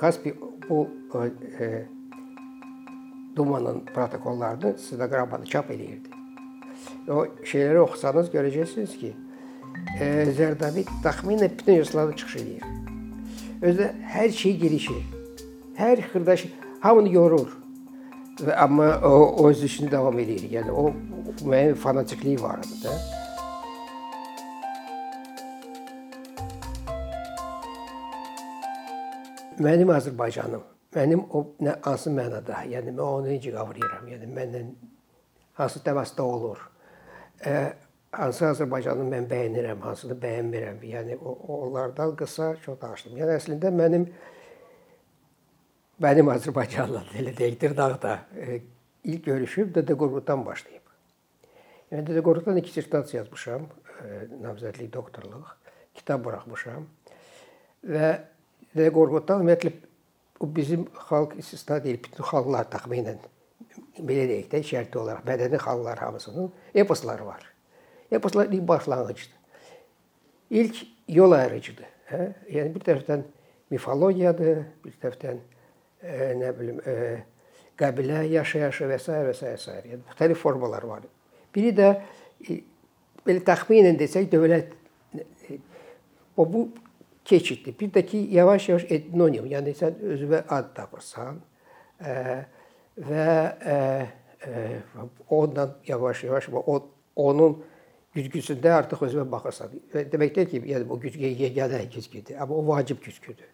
Kaspi 0.00 0.34
bu 0.68 0.88
e, 1.60 1.86
Dumanın 3.36 3.82
protokollarını 3.94 4.78
stenogramada 4.78 5.44
çap 5.44 5.70
eləyirdi. 5.70 6.10
O 7.10 7.26
şeyləri 7.46 7.78
oxusanız 7.78 8.30
görəcəksiniz 8.30 8.94
ki, 8.98 9.12
e, 10.00 10.06
Zərdabi 10.38 10.84
təxminən 11.04 11.50
bütün 11.58 11.80
yazılarda 11.80 12.16
çıxış 12.16 12.36
eləyir. 12.42 12.64
Özü 13.62 13.90
hər 14.14 14.30
şey 14.30 14.56
girişir. 14.56 15.02
Hər 15.78 16.02
xırda 16.10 16.36
şey 16.36 16.52
hamını 16.80 17.14
yorur. 17.14 17.54
Və 18.38 18.54
amma 18.54 18.90
o, 19.02 19.48
öz 19.48 19.62
işini 19.64 19.90
davam 19.90 20.18
edir. 20.18 20.44
Yəni 20.50 20.70
o 20.70 20.92
müəyyən 21.42 21.74
fanatikliyi 21.74 22.42
var 22.42 22.62
idi 22.62 22.84
da. 22.84 23.17
Mənim 29.58 29.90
Azərbaycanım, 29.90 30.62
mənim 30.94 31.24
o 31.34 31.42
nə 31.64 31.74
hansı 31.82 32.12
mənada, 32.14 32.62
yəni 32.70 32.92
mən 32.94 33.04
onu 33.04 33.32
necə 33.32 33.52
qavrayıram, 33.56 34.08
yəni 34.12 34.30
məndən 34.36 34.72
hansı 35.58 35.82
təmasda 35.84 36.24
olur. 36.24 36.62
E, 37.46 37.54
hansı 38.14 38.46
Azərbaycanı 38.52 39.06
mən 39.10 39.26
bəyənirəm, 39.30 39.82
hansını 39.82 40.16
bəyənmirəm. 40.22 40.82
Yəni 40.92 41.18
o, 41.18 41.34
onlardan 41.58 42.14
qısa 42.18 42.54
çox 42.64 42.78
danışdım. 42.82 43.16
Yəni 43.18 43.38
əslində 43.40 43.74
mənim 43.74 44.08
Mənim 45.98 46.28
Azərbaycanla 46.30 47.00
elə 47.18 47.32
deyildir 47.34 47.72
dağda. 47.76 48.12
E, 48.38 48.60
ilk 49.10 49.24
görüşüm 49.26 49.72
Dədə 49.74 49.96
Qorquddan 49.98 50.44
başlayıb. 50.46 50.92
Yəni 51.90 52.04
Dədə 52.06 52.22
Qorquddan 52.22 52.60
iki 52.60 52.70
dissertasiya 52.70 53.24
yazmışam, 53.24 53.64
e, 54.04 54.18
namizədlik 54.44 54.92
doktorluq, 54.94 55.48
kitab 55.98 56.22
buraxmışam. 56.26 56.86
Və 57.82 58.12
Dədə 58.76 58.92
Qorquddan 58.94 59.42
ümumiyyətlə 59.42 59.72
bu 60.40 60.48
bizim 60.56 60.86
xalq 61.08 61.38
istisna 61.40 61.80
deyil, 61.84 61.98
bütün 62.04 62.24
xalqlar 62.24 62.68
təxminən 62.72 63.18
belə 63.98 64.26
deyək 64.30 64.50
də 64.52 64.60
şərti 64.66 65.00
olaraq 65.00 65.24
mədəni 65.26 65.58
xalqlar 65.62 65.98
hamısının 65.98 66.52
eposları 66.74 67.26
var. 67.26 67.42
Eposlar 68.10 68.46
ilk 68.46 68.68
başlanğıcdır. 68.68 69.38
İlk 70.50 70.76
yol 71.08 71.32
ayrıcıdır. 71.32 71.88
Hə? 72.08 72.20
Yəni 72.52 72.72
bir 72.74 72.84
tərəfdən 72.86 73.24
mifologiyadır, 73.70 74.62
bir 74.84 74.94
tərəfdən 75.02 75.40
e, 76.02 76.12
nə 76.40 76.52
bilim 76.56 76.80
e, 76.88 76.94
qəbilə 77.78 78.22
yaşayışı 78.32 78.88
və 78.88 78.98
s. 78.98 79.12
və 79.12 79.34
s. 79.34 79.44
və 79.44 79.58
s. 79.58 79.76
Yəni 79.90 80.00
müxtəlif 80.06 80.40
formalar 80.40 80.86
var. 80.88 81.04
Biri 81.54 81.74
də 81.76 81.90
e, 82.48 82.60
belə 83.26 83.44
təxminən 83.44 83.98
desək 84.00 84.30
dövlət 84.32 84.72
e, 85.18 85.58
o 86.36 86.46
bu 86.48 86.68
keçiddir. 87.28 87.76
Bir 87.80 87.92
də 87.94 88.04
ki, 88.06 88.20
yavaş-yavaş 88.38 88.86
etnonim, 88.96 89.46
yəni 89.52 89.74
sən 89.76 90.00
özünə 90.14 90.42
ad 90.48 90.72
tapırsan 90.76 91.40
e, 92.00 92.14
və 93.08 93.30
e, 93.74 93.78
e, 94.48 94.66
ondan 95.30 95.76
yavaş-yavaş 95.86 96.48
o 96.54 96.78
onun 97.16 97.58
güzgüsündə 98.16 98.72
artıq 98.72 99.04
özünə 99.08 99.26
baxırsan. 99.30 99.74
Demək 99.94 100.34
deyil 100.36 100.52
ki, 100.54 100.62
yəni 100.72 100.88
bu 100.88 101.00
güzgüyə 101.02 101.34
yeganə 101.44 101.84
güzgüdür, 101.94 102.40
amma 102.40 102.54
o 102.54 102.66
vacib 102.68 103.02
güzgüdür. 103.04 103.50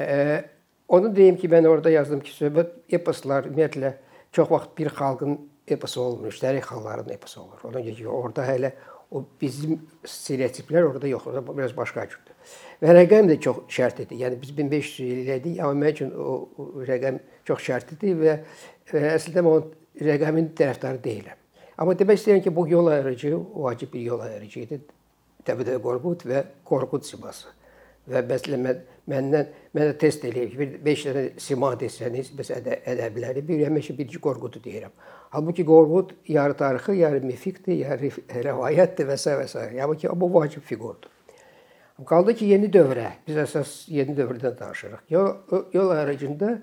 E, 0.00 0.44
Onu 0.92 1.14
deyim 1.16 1.36
ki, 1.40 1.48
mən 1.48 1.64
orada 1.68 1.88
yazdım 1.90 2.20
ki, 2.20 2.32
söhbət 2.36 2.72
eposlar 2.98 3.46
ümumiyyətlə 3.48 3.94
çox 4.36 4.50
vaxt 4.50 4.74
bir 4.76 4.90
xalqın 4.92 5.38
eposu 5.72 6.02
olmur, 6.02 6.28
müştərək 6.28 6.66
xalqların 6.68 7.14
eposu 7.14 7.40
olur. 7.40 7.62
Ona 7.70 7.80
görə 7.80 7.94
ki, 7.96 8.08
orada 8.08 8.44
hələ 8.44 8.72
o 9.12 9.22
bizim 9.40 9.80
stereotiplər 10.08 10.88
orada 10.88 11.08
yox, 11.08 11.26
orada 11.28 11.56
biraz 11.56 11.76
başqa 11.76 12.06
cürdür. 12.08 12.34
Və 12.82 12.96
rəqəm 12.96 13.28
də 13.30 13.38
çox 13.44 13.62
şərtidir. 13.70 14.18
Yəni 14.24 14.40
biz 14.40 14.50
1500 14.56 14.98
il 15.04 15.20
elədik, 15.26 15.60
amma 15.60 15.76
mənim 15.84 15.94
üçün 15.94 16.10
o, 16.16 16.34
o 16.56 16.86
rəqəm 16.88 17.20
çox 17.48 17.62
şərtidir 17.68 18.18
və, 18.18 18.36
və 18.92 19.04
əslində 19.12 19.44
mən 19.46 19.68
rəqəmin 20.08 20.52
tərəfdarı 20.58 21.02
deyiləm. 21.04 21.38
Amma 21.78 21.96
demək 21.98 22.20
istəyirəm 22.20 22.44
ki, 22.46 22.54
bu 22.56 22.66
yol 22.70 22.90
ayırıcı 22.92 23.36
vacib 23.54 23.92
bir 23.92 24.06
yol 24.06 24.20
ayırıcı 24.26 24.60
idi. 24.60 24.80
Təbii 25.46 25.78
Qorqud 25.82 26.26
və 26.30 26.44
Qorqud 26.68 27.06
siması 27.06 27.50
və 28.10 28.22
məsələn 28.26 28.66
mən, 28.66 28.82
məndən 29.10 29.48
mənə 29.74 29.94
test 29.98 30.24
eləyir 30.26 30.52
ki, 30.52 30.66
5 30.84 31.04
dənə 31.08 31.22
sima 31.42 31.72
desəniz, 31.78 32.30
bəs 32.38 32.52
ədə, 32.58 32.78
ədəbləri 32.92 33.42
bir 33.46 33.64
həmişə 33.66 33.96
birinci 33.98 34.20
Qorqudu 34.22 34.62
deyirəm. 34.62 34.92
Halbuki 35.32 35.64
Qorqud 35.66 36.12
yarı 36.28 36.54
tarixi, 36.58 36.94
yarı 37.00 37.22
mifikdir, 37.24 37.80
yarı 37.82 38.12
rəvayətdir 38.46 39.08
və 39.08 39.16
s. 39.18 39.34
və 39.40 39.48
s. 39.48 39.64
Yəni 39.78 39.98
ki, 39.98 40.12
bu 40.14 40.28
vacib 40.34 40.62
fiqurdur. 40.68 41.10
Qaldı 42.06 42.34
ki, 42.38 42.52
yeni 42.54 42.70
dövrə, 42.72 43.08
biz 43.26 43.40
əsas 43.42 43.74
yeni 43.92 44.14
dövrdən 44.18 44.54
danışırıq. 44.58 45.02
Yol, 45.10 45.34
yol 45.72 45.90
ayrıcında 45.96 46.56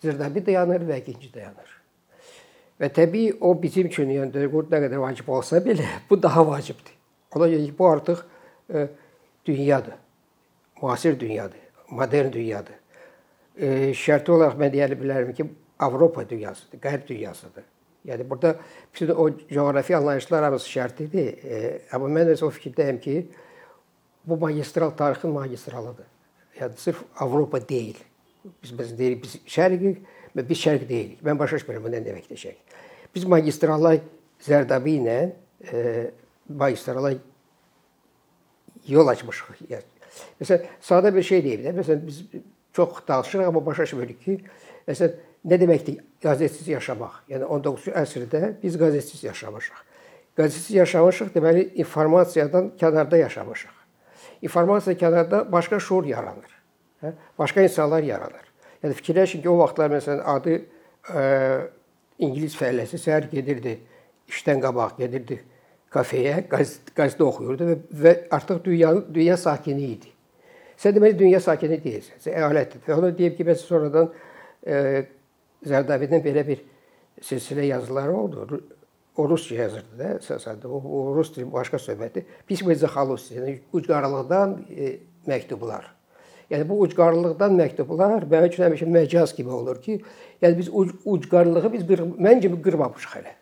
Zirdabi 0.00 0.40
dayanır 0.46 0.86
və 0.88 0.96
ikinci 1.02 1.28
dayanır. 1.34 1.74
Və 2.80 2.88
təbii 2.96 3.34
o 3.44 3.52
bizim 3.62 3.90
üçün, 3.90 4.08
yəni 4.14 4.32
Qorqud 4.32 4.70
nə 4.72 4.80
qədər 4.86 5.02
vacib 5.02 5.28
olsa 5.28 5.60
belə, 5.64 5.86
bu 6.10 6.20
daha 6.22 6.46
vacibdir. 6.46 6.94
Ona 7.34 7.50
görə 7.50 7.66
ki, 7.66 7.74
bu 7.78 7.88
artıq 7.88 8.22
e, 8.74 8.86
dünyadır 9.46 9.98
müasir 10.82 11.20
dünyadır, 11.20 11.58
modern 11.90 12.32
dünyadır. 12.32 12.78
E, 13.56 13.90
şərti 13.96 14.32
olaraq 14.32 14.58
mən 14.60 14.72
deyə 14.74 14.88
bilərəm 14.94 15.34
ki, 15.36 15.48
Avropa 15.80 16.26
dünyasıdır, 16.28 16.80
Qərb 16.80 17.06
dünyasıdır. 17.08 17.64
Yəni 18.08 18.30
burada 18.30 18.54
bütün 18.94 19.08
o 19.08 19.30
coğrafi 19.50 19.96
anlayışlar 19.96 20.44
hamısı 20.44 20.68
şərtidir. 20.68 21.28
E, 21.44 21.80
amma 21.92 22.08
mən 22.08 22.32
öz 22.34 22.42
o 22.42 22.50
fikirdəyəm 22.52 23.00
ki, 23.00 23.16
bu 24.26 24.36
magistral 24.36 24.90
tarixin 24.96 25.30
magistralıdır. 25.30 26.06
Yəni 26.60 26.76
sırf 26.76 27.02
Avropa 27.16 27.68
deyil. 27.68 27.96
Biz 28.62 28.78
biz 28.78 28.98
deyirik 28.98 29.22
biz 29.24 29.36
şərqik 29.46 30.00
və 30.36 30.46
biz 30.48 30.62
şərq 30.64 30.88
deyilik. 30.88 31.20
Mən 31.24 31.38
başa 31.38 31.60
düşmürəm 31.60 31.84
bu 31.84 31.92
nə 31.92 32.00
deməkdir 32.04 32.40
şərq. 32.40 32.76
Biz 33.14 33.24
magistrallar 33.28 34.00
Zərdabi 34.40 34.94
ilə 35.02 35.16
e, 35.68 35.80
magistrallar 36.48 37.18
yol 38.88 39.08
açmışıq. 39.12 39.66
Yəni 39.68 39.99
Məsələn, 40.40 40.68
sadə 40.84 41.12
bir 41.14 41.24
şey 41.26 41.42
deyim 41.44 41.64
də. 41.64 41.74
Məsələn, 41.78 42.06
biz 42.06 42.22
çox 42.76 43.02
danışırıq, 43.08 43.46
amma 43.48 43.64
başa 43.66 43.86
düşmürük 43.86 44.22
ki, 44.24 44.36
məsələn, 44.88 45.18
nə 45.50 45.58
deməkdir 45.60 46.00
qazetsiz 46.22 46.68
yaşamaq? 46.68 47.22
Yəni 47.30 47.48
19-cu 47.56 47.94
əsrdə 48.02 48.54
biz 48.62 48.78
qazetsiz 48.80 49.24
yaşamışıq. 49.24 49.82
Qazetsiz 50.36 50.76
yaşamışıq, 50.76 51.32
deməli 51.34 51.66
informasiyadan 51.84 52.72
kənarda 52.80 53.20
yaşamışıq. 53.24 53.76
İnformasiya 54.42 54.96
kənarda 54.96 55.44
başqa 55.52 55.80
şuur 55.80 56.04
yaranır. 56.08 56.56
Hə? 57.02 57.12
Başqa 57.38 57.62
insanlar 57.62 58.02
yaranır. 58.02 58.46
Yəni 58.82 58.96
fikirləşin 58.96 59.42
ki, 59.42 59.48
o 59.50 59.58
vaxtlar 59.60 59.92
məsələn 59.92 60.22
adı 60.34 60.56
ə, 61.12 61.24
ingilis 62.18 62.56
fəhləsi 62.56 63.00
səhər 63.00 63.28
gedirdi, 63.32 63.78
işdən 64.30 64.62
qabaq 64.62 64.96
gedirdi 65.00 65.40
kafeyə, 65.94 66.44
qəzet, 66.50 66.92
qəzetə 66.96 67.26
oxuyurdu 67.26 67.68
və, 67.68 67.76
və 68.02 68.16
artıq 68.36 68.62
dünya 68.64 68.92
dünya 69.10 69.36
sakini 69.40 69.92
idi. 69.96 70.10
Sən 70.80 70.94
deməli 70.96 71.18
dünya 71.18 71.40
sakini 71.44 71.80
deyilsən. 71.82 72.20
Sən 72.24 72.36
əyalətdir. 72.40 72.82
Və 72.86 72.96
ona 72.96 73.10
deyib 73.16 73.36
ki, 73.36 73.46
bəs 73.48 73.64
sonradan 73.68 74.10
e, 74.64 75.06
Zərdabidən 75.66 76.22
belə 76.24 76.44
bir 76.46 76.62
silsilə 77.20 77.66
yazıları 77.68 78.14
oldu. 78.16 78.60
O 79.20 79.26
rusca 79.28 79.58
yazırdı 79.58 79.98
da 79.98 80.12
əsasən. 80.16 80.62
O, 80.64 80.78
o 80.80 81.02
rus 81.16 81.34
dili 81.34 81.44
başqa 81.52 81.76
söhbətdir. 81.82 82.24
Pismo 82.48 82.74
zaxalus, 82.74 83.26
yəni 83.34 83.58
ucqarlıqdan 83.76 84.54
e, 84.70 84.94
məktublar. 85.28 85.90
Yəni 86.50 86.64
bu 86.70 86.78
ucqarlıqdan 86.86 87.58
məktublar 87.58 88.24
mənim 88.30 88.48
üçün 88.48 88.64
həmişə 88.68 88.88
məcaz 88.94 89.34
kimi 89.36 89.52
olur 89.54 89.82
ki, 89.82 89.98
yəni 90.42 90.56
biz 90.58 90.70
uc, 90.72 90.96
ucqarlığı 91.04 91.72
biz 91.74 91.84
qır, 91.86 92.06
məncə 92.16 92.50
qırmamışıq 92.64 93.18
hələ 93.18 93.36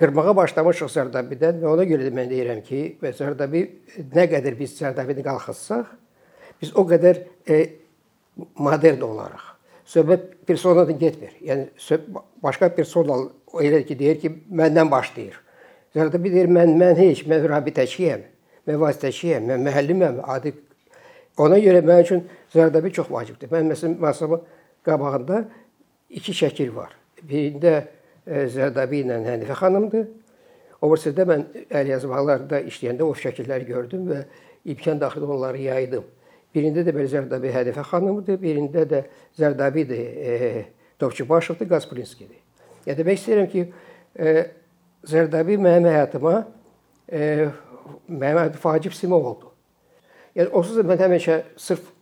qırmağa 0.00 0.34
başlamışıq 0.36 0.92
Zərdabidən 0.92 1.62
və 1.62 1.70
ona 1.72 1.86
görə 1.88 2.08
də 2.08 2.12
mən 2.14 2.30
deyirəm 2.32 2.62
ki, 2.66 2.82
və 3.02 3.12
Zərdabi 3.16 3.62
nə 4.14 4.26
qədər 4.32 4.58
biz 4.58 4.76
Zərdabini 4.80 5.24
qalxıtsaq, 5.26 5.88
biz 6.60 6.72
o 6.76 6.84
qədər 6.88 7.22
e, 7.48 7.62
modern 8.58 9.06
olarıq. 9.08 9.52
Söhbət 9.86 10.28
personadan 10.46 10.98
getmir. 10.98 11.34
Yəni 11.46 11.68
başqa 12.42 12.72
persona 12.74 13.20
elə 13.62 13.84
ki, 13.86 13.98
deyir 13.98 14.20
ki, 14.20 14.32
məndən 14.50 14.90
başlayır. 14.90 15.38
Zərdabi 15.96 16.32
deyir, 16.34 16.50
mən 16.52 16.74
mən 16.76 16.96
heç, 16.98 17.24
mən 17.30 17.46
rabitəçiyəm, 17.52 18.24
mən 18.68 18.80
vasitəçiyəm, 18.82 19.46
mən 19.52 19.62
müəlliməm, 19.68 20.24
adi 20.26 20.52
Ona 21.36 21.58
görə 21.60 21.82
mənim 21.84 22.04
üçün 22.04 22.22
Zərdabi 22.52 22.92
çox 22.96 23.10
vacibdir. 23.12 23.50
Mən 23.52 23.68
məsələn 23.68 23.98
masamın 24.00 24.44
qabağında 24.86 25.42
iki 26.16 26.32
şəkil 26.32 26.72
var. 26.74 26.94
Birində 27.20 27.82
Zərdabi 28.26 29.04
ilə 29.04 29.20
Hənifə 29.22 29.56
xanımdır. 29.60 30.06
O 30.82 30.90
birisidə 30.90 31.24
mən 31.28 31.44
əl 31.70 31.92
yazmalarda 31.94 32.60
işləyəndə 32.68 33.06
o 33.06 33.14
şəkilləri 33.16 33.68
gördüm 33.68 34.08
və 34.10 34.22
imkan 34.72 35.00
daxilində 35.00 35.36
onları 35.36 35.62
yaydım. 35.62 36.04
Birində 36.54 36.84
də 36.84 36.94
belə 36.96 37.08
Zərdabi 37.12 37.52
Hənifə 37.54 37.84
xanımdır, 37.86 38.40
birində 38.42 38.84
də 38.88 39.02
Zərdabidir, 39.38 40.04
e, 40.16 40.64
Topçubaşovdur, 40.98 41.68
Qasprinskidir. 41.70 42.40
Yəni 42.86 42.98
demək 43.00 43.20
istəyirəm 43.20 43.50
ki, 43.52 43.66
e, 44.18 44.36
Zərdabi 45.06 45.58
mənim 45.62 45.90
həyatıma 45.92 46.38
e, 47.08 47.50
mənim 48.08 48.56
vacib 48.62 48.94
sima 48.96 49.16
oldu. 49.16 49.52
Yəni 50.36 50.52
onsuz 50.52 50.80
da 50.80 50.84
mən 50.88 51.04
həmişə 51.06 51.42
sırf 51.60 51.92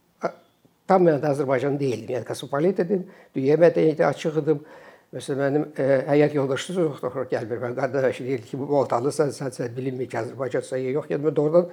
tam 0.88 1.04
mənada 1.06 1.32
Azərbaycan 1.32 1.76
deyildim. 1.80 2.16
Yəni 2.18 2.28
kosmopolit 2.28 2.80
idim, 2.84 3.04
dünya 3.36 3.56
mədəniyyəti 3.60 4.04
açıq 4.08 4.40
idim. 4.42 4.64
Məsələn 5.14 5.40
mənim 5.40 5.64
ə, 5.78 5.84
həyat 6.08 6.34
yoldaşım 6.34 6.78
doktor 6.88 7.28
gəlmir. 7.30 7.60
Mən 7.62 7.76
qardaş 7.78 8.20
deyirdi 8.24 8.50
ki, 8.50 8.58
bu 8.58 8.66
ortalıqsa 8.80 9.28
sən, 9.36 9.52
sən 9.54 9.76
bilinmir 9.76 10.08
ki, 10.10 10.18
Azərbaycansa 10.24 10.80
yox. 10.82 11.06
Yəni 11.12 11.28
mən 11.28 11.36
doğrudan 11.36 11.68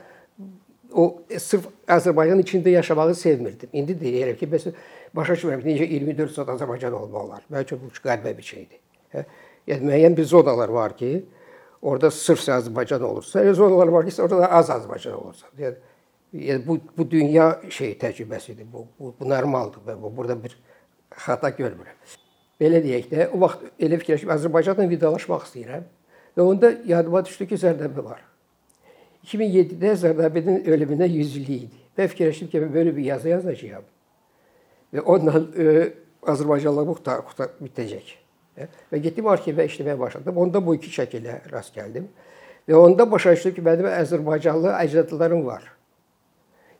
o 0.94 1.06
sırf 1.42 1.66
Azərbaycan 1.90 2.44
içində 2.44 2.76
yaşamağı 2.78 3.16
sevmirdim. 3.18 3.70
İndi 3.74 3.98
deyirəm 3.98 4.38
ki, 4.38 4.50
məsələn 4.52 4.78
başa 5.18 5.38
düşmürəm 5.40 5.66
necə 5.66 5.90
24 5.90 6.36
saat 6.38 6.54
Azərbaycan 6.56 6.98
olmaq 7.02 7.22
olar. 7.26 7.46
Mənim 7.50 7.66
üçün 7.66 7.82
bu 7.82 7.90
qəribə 7.98 8.36
bir 8.38 8.50
şeydir. 8.54 8.82
Hə? 9.16 9.26
Yəni 9.74 9.90
müəyyən 9.90 10.18
bir 10.18 10.30
zonalar 10.30 10.70
var 10.70 10.98
ki, 10.98 11.14
orada 11.82 12.12
sırf 12.14 12.46
Azərbaycan 12.60 13.02
olursa, 13.10 13.42
elə 13.42 13.58
zonalar 13.58 13.90
var 13.98 14.06
ki, 14.06 14.16
orada 14.22 14.44
da 14.46 14.52
az 14.60 14.70
Azərbaycan 14.70 15.18
olursa. 15.18 15.50
Yəni 15.58 15.90
Yəni 16.34 16.64
bu 16.68 16.78
bu 16.98 17.04
dünya 17.12 17.62
şey 17.70 17.98
təcrübəsidir. 18.00 18.68
Bu 18.74 18.86
bu, 19.00 19.16
bu 19.20 19.30
normaldır. 19.30 19.82
Bu 20.02 20.18
burada 20.18 20.44
bir 20.44 20.56
xəta 21.26 21.50
görmürəm. 21.58 21.98
Belə 22.62 22.82
deyək 22.84 23.08
də, 23.10 23.28
o 23.34 23.40
vaxt 23.42 23.64
elə 23.82 23.98
fikirləşib 24.02 24.32
Azərbaycanla 24.36 24.86
vidalaşmaq 24.92 25.48
istəyirəm 25.48 25.88
və 26.38 26.44
onda 26.46 26.70
yadıma 26.86 27.24
düşdü 27.26 27.48
ki, 27.50 27.58
Zərdəbi 27.64 28.04
var. 28.06 28.22
2007-də 29.26 29.96
Zərdəbinin 30.04 30.68
ölümünə 30.70 31.08
100 31.10 31.36
illik 31.42 31.66
idi. 31.66 31.82
Mən 31.98 32.12
fikirləşdim 32.14 32.52
ki, 32.52 32.62
belə 32.76 32.94
bir 32.94 33.08
yazı 33.08 33.34
yazacağam. 33.34 33.88
Və 34.94 35.02
onunla 35.02 35.42
e, 35.42 35.76
Azərbaycanla 36.30 36.86
quta 36.94 37.50
bitəcək. 37.58 38.14
Və 38.92 39.00
getdim 39.02 39.30
arxivə 39.32 39.66
işləməyə 39.66 39.98
başladım. 40.00 40.38
Onda 40.38 40.62
bu 40.62 40.76
iki 40.78 40.92
şəkilə 40.94 41.40
rast 41.50 41.74
gəldim. 41.74 42.06
Və 42.70 42.78
onda 42.78 43.08
başa 43.10 43.34
düşdüm 43.34 43.58
ki, 43.58 43.66
mənim 43.66 43.90
Azərbaycanlı 43.90 44.76
əcdadlarım 44.84 45.46
var. 45.50 45.66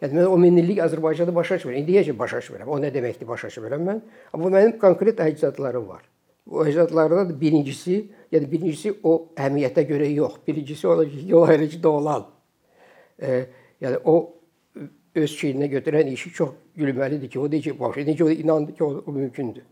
Yəni 0.02 0.18
mən 0.18 0.28
o 0.34 0.38
minillik 0.42 0.80
Azərbaycanı 0.82 1.34
başa 1.36 1.60
düşmürəm. 1.60 1.84
İndiyə 1.84 2.04
ki 2.08 2.18
başa 2.18 2.40
düşmürəm. 2.42 2.70
O 2.74 2.80
nə 2.82 2.90
deməkdir 2.94 3.28
başa 3.30 3.52
düşmürəm 3.52 3.84
mən. 3.86 4.02
Amma 4.34 4.50
mənim 4.50 4.78
konkret 4.82 5.22
əcdadlarım 5.22 5.88
var. 5.88 6.02
O 6.50 6.66
əcdadlardan 6.66 7.30
da 7.30 7.36
birincisi, 7.42 8.00
yəni 8.34 8.50
birincisi 8.52 8.96
o 9.04 9.14
əhəmiyyətə 9.38 9.86
görə 9.90 10.08
yox. 10.10 10.40
Birincisi 10.48 10.88
o 10.88 10.98
ki, 11.06 11.26
yol 11.30 11.46
ayrıcıda 11.54 11.90
olan. 11.90 12.26
E, 13.22 13.46
yəni 13.82 14.02
o 14.06 14.16
öz 15.16 15.38
çiyninə 15.38 15.70
götürən 15.70 16.10
işi 16.10 16.34
çox 16.34 16.56
gülməlidir 16.78 17.30
ki, 17.30 17.40
o 17.40 17.50
ki, 17.50 17.78
bax, 17.80 18.02
necə 18.08 18.24
o 18.24 18.30
inandı 18.30 18.76
ki, 18.76 18.84
o, 18.84 19.04
o 19.06 19.14
mümkündür. 19.14 19.68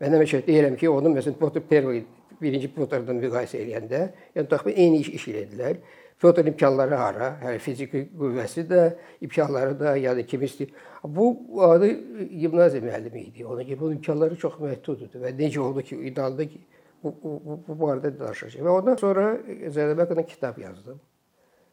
Mən 0.00 0.18
həmişə 0.18 0.42
deyirəm 0.48 0.76
ki, 0.76 0.90
onun 0.90 1.14
məsələn 1.14 1.38
Potter 1.38 1.62
Perry 1.62 2.02
birinci 2.42 2.70
Potterdan 2.74 3.20
müqayisə 3.22 3.60
edəndə, 3.62 4.00
yəni 4.34 4.50
təxminən 4.50 4.80
eyni 4.84 5.02
iş 5.04 5.10
iş 5.18 5.28
elədilər. 5.32 5.78
Zaten 6.22 6.46
imkanları 6.46 6.94
hara, 6.94 7.38
yani 7.44 7.58
fiziki 7.58 8.08
qüvvəsi 8.18 8.64
də, 8.70 8.82
imkanları 9.20 9.80
da, 9.80 9.96
yəni 9.98 10.26
kimisi 10.26 10.68
bu 11.04 11.26
adı 11.62 11.90
gimnaziya 12.30 12.82
müəllimi 12.82 13.24
idi. 13.28 13.46
Ona 13.46 13.62
görə 13.62 13.80
bunun 13.80 13.98
imkanları 13.98 14.38
çox 14.40 14.54
məhduddur 14.62 15.18
və 15.20 15.34
necə 15.36 15.58
oldu 15.60 15.82
ki, 15.82 15.98
idealda 16.10 16.46
ki, 16.48 16.60
bu, 17.02 17.14
bu, 17.22 17.34
bu, 17.44 17.58
bu 17.66 17.76
barədə 17.82 18.14
danışacağıq. 18.18 18.64
Və 18.64 18.76
ondan 18.78 18.96
sonra 19.00 19.26
Zəlbəqənin 19.74 20.26
kitab 20.26 20.58
yazdım. 20.58 21.00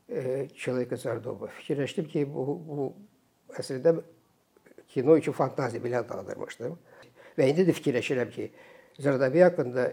E, 0.10 0.48
Çelika 0.58 0.98
Zardoba. 0.98 1.48
Fikirləşdim 1.62 2.10
ki, 2.12 2.26
bu, 2.34 2.58
bu 2.68 2.92
əslində 3.62 3.96
kino 4.92 5.16
üçün 5.18 5.38
fantaziya 5.38 5.84
belə 5.84 6.02
adlandırmışdım. 6.02 6.78
Və 7.38 7.52
indi 7.54 7.68
də 7.70 7.78
fikirləşirəm 7.78 8.34
ki, 8.34 8.50
Zardobi 9.00 9.46
haqqında 9.46 9.92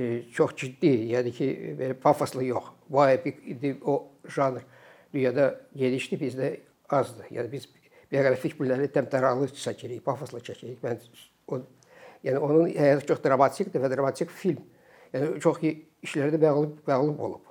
e, 0.00 0.22
çox 0.34 0.56
ciddi, 0.56 0.92
yəni 1.12 1.32
ki, 1.36 1.48
belə 1.78 1.96
pafoslu 2.00 2.44
yox. 2.48 2.72
Vay 2.90 3.20
idi 3.24 3.74
o 3.84 4.00
janr 4.28 4.64
dünyada 5.12 5.52
genişdir, 5.76 6.20
bizdə 6.20 6.50
azdır. 6.88 7.28
Yəni 7.36 7.52
biz 7.52 7.68
bioqrafik 8.10 8.56
filmləri 8.58 8.90
təmtəralı 8.94 9.50
çəkirik, 9.54 10.02
pafoslu 10.06 10.40
çəkirik. 10.46 10.80
Mən 10.82 10.98
o 11.48 11.60
yəni 12.24 12.38
onun 12.38 12.72
həyatı 12.74 13.06
çox 13.12 13.22
dramatikdir 13.24 13.82
və 13.82 13.92
dramatik 13.94 14.32
film. 14.42 14.64
Yəni 15.14 15.38
çox 15.42 15.62
işlərdə 16.06 16.40
məğlub 16.40 16.84
məğlub 16.88 17.24
olub. 17.26 17.46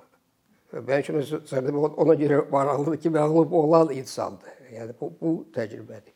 Mənim 0.70 1.18
üçün 1.20 1.42
zərdəb 1.50 1.76
ona 1.82 2.14
görə 2.14 2.44
maraqlıdır 2.50 3.00
ki, 3.02 3.10
məğlub 3.16 3.52
olan 3.58 3.92
insandır. 3.94 4.58
Yəni 4.70 4.94
bu 5.00 5.12
bu 5.20 5.32
təcrübədir. 5.54 6.14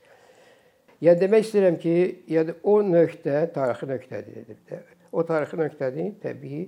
Yəni 1.02 1.20
demək 1.20 1.48
istəyirəm 1.48 1.78
ki, 1.82 1.94
yəni 2.30 2.54
o 2.62 2.76
nöqtə 2.86 3.40
tarixi 3.52 3.88
nöqtədir 3.90 4.46
dedim. 4.46 4.84
O 5.14 5.22
tarixi 5.26 5.58
nöqtədə 5.60 6.08
təbii 6.22 6.64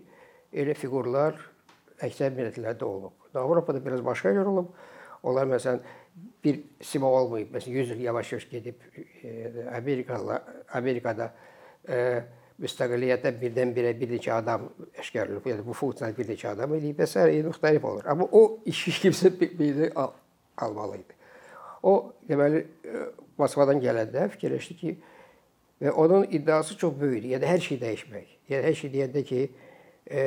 elə 0.55 0.75
fiqurlar 0.79 1.39
əksər 2.07 2.35
millətlərdə 2.37 2.87
olub. 2.87 3.27
Avropada 3.37 3.83
biraz 3.85 4.05
başqa 4.05 4.33
cür 4.37 4.49
olub. 4.53 4.71
Onlar 5.27 5.49
məsələn 5.51 5.81
bir 6.45 6.61
sima 6.85 7.11
olmayıb. 7.11 7.51
Məsələn 7.55 7.83
100 7.83 7.91
il 7.97 8.03
yavaş-yavaş 8.07 8.49
gedib 8.51 8.85
e, 9.25 9.67
Amerikada 9.75 10.43
Amerikada 10.79 11.33
e, 11.89 11.99
müstəqilliyyətə 12.63 13.33
birdən-birə 13.41 13.93
bir 13.99 14.15
neçə 14.15 14.33
adam 14.37 14.69
əşkar 15.01 15.33
olub. 15.33 15.49
Yəni 15.51 15.67
bu 15.67 15.75
funksiyanı 15.77 16.17
bir 16.17 16.31
neçə 16.31 16.53
adam 16.55 16.77
eləyib 16.79 17.03
və 17.03 17.09
s. 17.11 17.27
müxtəlif 17.49 17.85
olur. 17.85 18.07
Amma 18.07 18.29
o 18.31 18.61
işi 18.65 18.95
kimsə 19.03 19.33
bir 19.41 19.91
al 19.95 20.15
almalı 20.57 21.03
idi. 21.03 21.19
O 21.83 22.13
deməli 22.29 22.63
e, 22.63 23.05
Moskvadan 23.37 23.83
gələndə 23.83 24.31
fikirləşdi 24.33 24.77
ki, 24.81 24.95
və 25.83 25.93
onun 25.93 26.25
iddiası 26.31 26.77
çox 26.79 26.95
böyükdür. 27.01 27.29
Yəni 27.37 27.51
hər 27.51 27.63
şey 27.65 27.81
dəyişmək. 27.83 28.29
Yəni 28.51 28.69
hər 28.69 28.79
şey 28.81 28.93
deyəndə 28.95 29.25
ki, 29.29 29.41
e, 30.11 30.23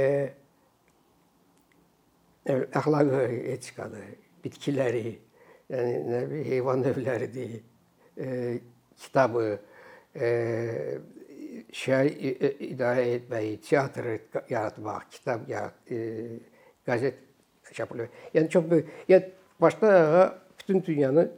əxlaqı, 2.50 3.22
etikadı, 3.54 4.04
bitkiləri, 4.44 5.16
yəni 5.70 5.96
nə 6.10 6.26
bir 6.32 6.46
heyvan 6.50 6.84
növləridir, 6.86 7.56
e, 8.18 8.60
kitabı, 8.98 9.48
e, 10.16 10.30
şeir 11.74 12.12
idarə 12.70 13.06
etməyi, 13.16 13.58
teatr 13.66 14.12
yaratmaq, 14.50 15.10
kitab 15.12 15.50
yarat, 15.50 15.92
e, 15.92 16.38
qəzet 16.88 17.26
çap 17.74 17.94
etmək. 17.94 18.22
Yəni 18.34 18.50
çox 18.50 18.70
böyük. 18.70 18.94
Yəni 19.10 19.32
başdan 19.62 20.36
bütün 20.60 20.84
dünyanı 20.86 21.30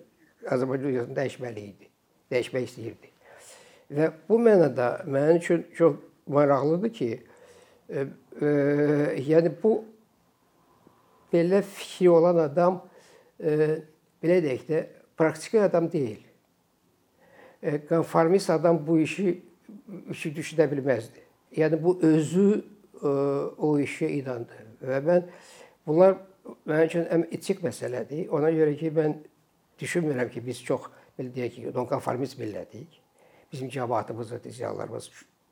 Azərbaycan 0.52 1.16
dəyişməli 1.16 1.66
idi. 1.72 1.90
Dəyişmək 2.32 2.70
istəyirdi. 2.70 3.11
Və 3.92 4.08
bu 4.30 4.40
mənada 4.40 5.02
mənim 5.04 5.38
üçün 5.42 5.66
çox 5.76 5.98
maraqlıdır 6.28 6.94
ki, 6.96 7.10
e, 7.90 8.06
e, 8.42 8.52
yəni 9.28 9.52
bu 9.64 9.74
belə 11.34 11.62
fikri 11.62 12.10
olan 12.10 12.40
adam 12.46 12.80
e, 13.40 13.82
belə 14.24 14.40
deyək 14.46 14.64
də 14.70 14.84
praktiki 15.18 15.60
adam 15.62 15.92
deyil. 15.92 16.22
E, 17.64 17.86
konformist 17.86 18.50
adam 18.50 18.80
bu 18.88 19.00
işi 19.00 19.42
işi 20.12 20.34
düşünə 20.36 20.70
bilməzdi. 20.72 21.28
Yəni 21.60 21.84
bu 21.84 21.98
özü 22.02 22.48
e, 23.04 23.12
o 23.58 23.76
işə 23.80 24.08
inandı 24.22 24.66
və 24.88 25.04
mən 25.04 25.28
bunlar 25.88 26.16
mənim 26.66 26.88
üçün 26.88 27.06
həm 27.12 27.28
etik 27.28 27.60
məsələdir. 27.64 28.30
Ona 28.32 28.56
görə 28.56 28.80
ki, 28.80 28.96
mən 28.96 29.20
düşünmürəm 29.84 30.32
ki, 30.32 30.48
biz 30.48 30.64
çox 30.64 30.88
belə 31.20 31.36
deyək 31.36 31.56
ki, 31.58 31.70
nonkonformist 31.76 32.40
millətik 32.40 33.01
bizim 33.52 33.70
cəmaatımız, 33.70 34.34
ziyalılarımız 34.48 35.10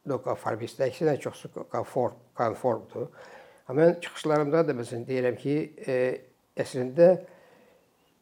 nonkonformistlər, 0.10 0.90
əksinə 0.92 1.18
çoxsu 1.22 1.52
konform, 1.72 2.18
konformdur. 2.38 3.10
Amma 3.70 3.86
mən 3.86 4.00
çıxışlarımda 4.04 4.64
da 4.68 4.76
məsələn 4.78 5.06
deyirəm 5.08 5.38
ki, 5.40 5.56
e, 5.86 5.98
əslində 6.60 7.10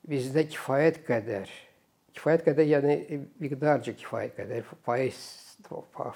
bizdə 0.08 0.44
kifayət 0.52 1.04
qədər, 1.08 1.52
kifayət 2.18 2.48
qədər 2.50 2.72
yəni 2.74 3.22
miqdarca 3.44 3.94
kifayət 4.00 4.36
qədər 4.42 4.74
faiz 4.86 5.22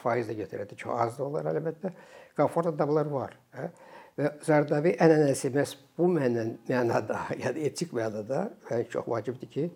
faiz 0.04 0.28
də 0.30 0.36
götürəndə 0.38 0.76
çox 0.78 1.00
az 1.06 1.16
da 1.18 1.24
olar 1.26 1.50
əlbəttə. 1.52 1.92
Konfort 2.38 2.70
adamlar 2.72 3.10
var, 3.12 3.34
hə? 3.58 3.72
Və 4.20 4.30
Zardavi 4.44 4.92
ənənəsi 5.02 5.50
məhz 5.56 5.74
bu 5.98 6.10
məndən 6.12 6.58
mənada, 6.68 7.24
yəni 7.44 7.66
etik 7.70 7.94
mənada 7.96 8.50
yəni 8.70 8.88
çox 8.92 9.08
vacibdir 9.10 9.52
ki, 9.52 9.68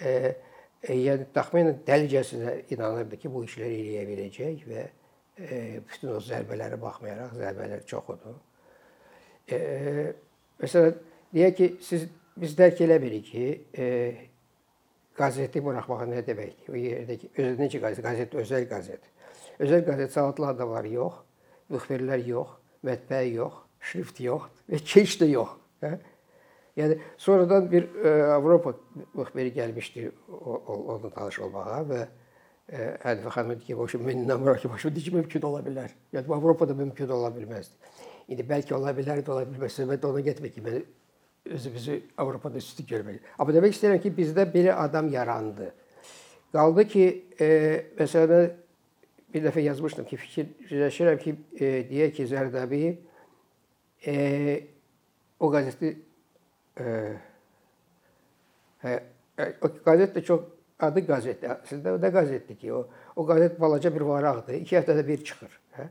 e, 0.00 0.12
E, 0.80 0.94
yəni 0.96 1.26
təxminən 1.34 1.82
dəlicəsinə 1.84 2.54
inanırdı 2.72 3.18
ki, 3.20 3.30
bu 3.32 3.44
işləri 3.44 3.80
eləyə 3.82 4.06
biləcək 4.08 4.62
və 4.70 4.84
e, 4.86 5.58
bütün 5.84 6.14
o 6.14 6.20
zərbələrə 6.24 6.78
baxmayaraq, 6.80 7.34
zərbələr 7.36 7.84
çoxudur. 7.90 8.38
E, 9.52 9.60
məsələn, 10.62 10.96
deyək 11.36 11.56
ki, 11.58 11.70
siz 11.84 12.06
biz 12.40 12.56
dərk 12.56 12.80
eləmirik 12.86 13.28
ki, 13.28 13.46
e, 13.76 13.88
qazeti 15.20 15.60
buraxmaq 15.64 16.06
nə 16.08 16.24
deməkdir? 16.24 16.72
O 16.72 16.80
yerdəki 16.80 17.32
özü 17.36 17.56
necə 17.60 17.82
qəzet, 17.82 18.06
qəzet 18.06 18.36
özəl 18.44 18.68
qəzet. 18.70 19.10
Özəl 19.60 19.84
qəzet 19.84 20.16
savadlı 20.16 20.48
adamlar 20.54 20.88
yox, 20.88 21.20
müxbirlər 21.74 22.24
yox, 22.24 22.56
mətbəə 22.88 23.26
yox, 23.34 23.60
şrift 23.90 24.20
yox 24.24 24.48
və 24.70 24.80
keç 24.80 25.18
də 25.20 25.28
yox. 25.34 25.52
Hə? 25.84 25.92
Yəni 26.78 26.98
sonradan 27.18 27.66
bir 27.70 27.88
ə, 27.88 27.92
e, 28.06 28.12
Avropa 28.36 28.74
müxbiri 29.14 29.52
gəlmişdi 29.56 30.06
onunla 30.30 31.10
tanış 31.10 31.40
olmağa 31.46 31.82
və 31.90 32.00
Hənifə 32.70 33.30
xanım 33.34 33.50
dedi 33.50 33.64
ki, 33.64 33.76
"Boşu 33.78 33.98
mən 33.98 34.22
inanmıram 34.24 34.56
ki, 34.56 34.70
boşu 34.70 34.94
ki, 34.94 35.14
mümkün 35.14 35.42
ola 35.42 35.60
bilər." 35.60 35.90
Yəni 36.12 36.28
bu 36.28 36.34
Avropada 36.34 36.74
mümkün 36.74 37.08
ola 37.08 37.28
bilməzdi. 37.34 37.74
İndi 38.28 38.42
bəlkə 38.46 38.74
ola 38.74 38.92
bilər, 38.94 39.28
ola 39.28 39.42
bilməz. 39.42 39.74
Söhbət 39.74 40.06
ona 40.06 40.20
getmir 40.20 40.52
ki, 40.52 40.62
mən 40.62 40.84
özümüzü 41.50 42.02
Avropada 42.18 42.58
üstün 42.58 42.86
görməliyik. 42.86 43.22
Amma 43.38 43.52
demək 43.52 43.74
istəyirəm 43.74 44.00
ki, 44.02 44.12
bizdə 44.16 44.46
belə 44.54 44.76
adam 44.78 45.08
yarandı. 45.08 45.72
Qaldı 46.52 46.84
ki, 46.88 47.24
e, 47.40 47.48
məsələn 47.98 48.50
bir 49.34 49.44
dəfə 49.48 49.60
yazmışdım 49.60 50.04
ki, 50.04 50.16
fikirləşirəm 50.16 51.18
ki, 51.18 51.34
e, 51.58 51.66
deyək 51.90 52.14
ki, 52.14 52.26
Zərdəbi 52.30 52.82
e, 54.06 54.14
o 55.40 55.50
qəzeti 55.50 55.96
e, 56.80 56.90
e, 58.84 59.46
o 59.62 59.70
qəzet 59.86 60.16
də 60.16 60.24
çox 60.26 60.46
adı 60.80 61.04
qəzetdir. 61.08 61.56
Əslində 61.60 61.94
o 61.96 62.00
da 62.02 62.10
qəzetdir 62.14 62.58
ki, 62.60 62.72
o 62.72 62.86
o 63.16 63.26
qəzet 63.28 63.58
balaca 63.60 63.92
bir 63.94 64.06
varaqdır. 64.08 64.60
2 64.64 64.78
həftədə 64.78 65.06
bir 65.06 65.24
çıxır, 65.24 65.56
hə? 65.76 65.88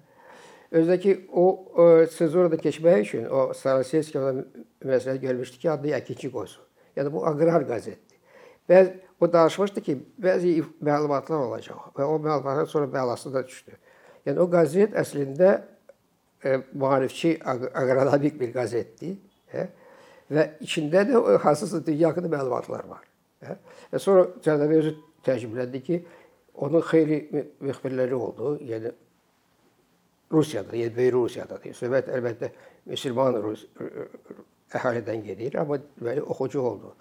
Özdəki 0.80 1.16
o, 1.34 1.46
o 1.82 1.86
senzurada 2.14 2.58
keçmək 2.62 3.02
üçün 3.02 3.26
o 3.34 3.50
Sarasevski 3.58 4.20
ona 4.20 4.44
məsləhət 4.86 5.24
görmüşdü 5.24 5.62
ki, 5.64 5.70
adını 5.72 5.96
əkinçi 5.98 6.30
qoysun. 6.34 6.66
Yəni 6.98 7.14
bu 7.14 7.24
aqrar 7.26 7.66
qəzetdir. 7.70 8.20
Bəzi 8.70 8.94
o 9.20 9.32
danışmışdı 9.34 9.82
ki, 9.82 9.96
bəzi 10.22 10.54
məlumatlar 10.86 11.48
olacaq 11.48 11.90
və 11.98 12.06
o 12.06 12.20
məlumatlar 12.22 12.70
sonra 12.70 12.90
bəlası 12.94 13.34
da 13.34 13.44
düşdü. 13.48 13.76
Yəni 14.28 14.42
o 14.44 14.46
qəzet 14.52 14.94
əslində 15.00 15.56
e, 16.46 16.60
maarifçi 16.74 17.36
aqronomik 17.44 18.40
bir 18.40 18.54
qəzetdir, 18.56 19.18
hə? 19.54 19.68
Və 20.32 20.46
içində 20.66 21.06
də 21.10 21.38
hansısa 21.44 21.82
haqqında 21.82 22.32
məlumatlar 22.36 22.88
var. 22.90 23.06
Hə? 23.46 23.56
Və 23.94 24.02
sonra 24.04 24.28
Cənubi 24.46 24.82
özü 24.82 24.96
təəccübləndi 25.26 25.84
ki, 25.84 26.02
onun 26.60 26.84
xeyli 26.84 27.20
müxbirləri 27.64 28.14
oldu. 28.14 28.58
Yəni 28.68 28.92
Rusiyada, 30.32 30.76
yəni 30.78 30.96
Böyük 30.96 31.14
Rusiyadadır. 31.14 31.74
Söhbət 31.78 32.12
əlbəttə 32.14 32.52
müsəlman 32.90 33.40
Rus 33.44 33.66
əhalidən 34.78 35.24
gedir, 35.26 35.56
amma 35.58 35.80
deməli 35.82 36.22
oxucu 36.22 36.62
oldu. 36.62 36.94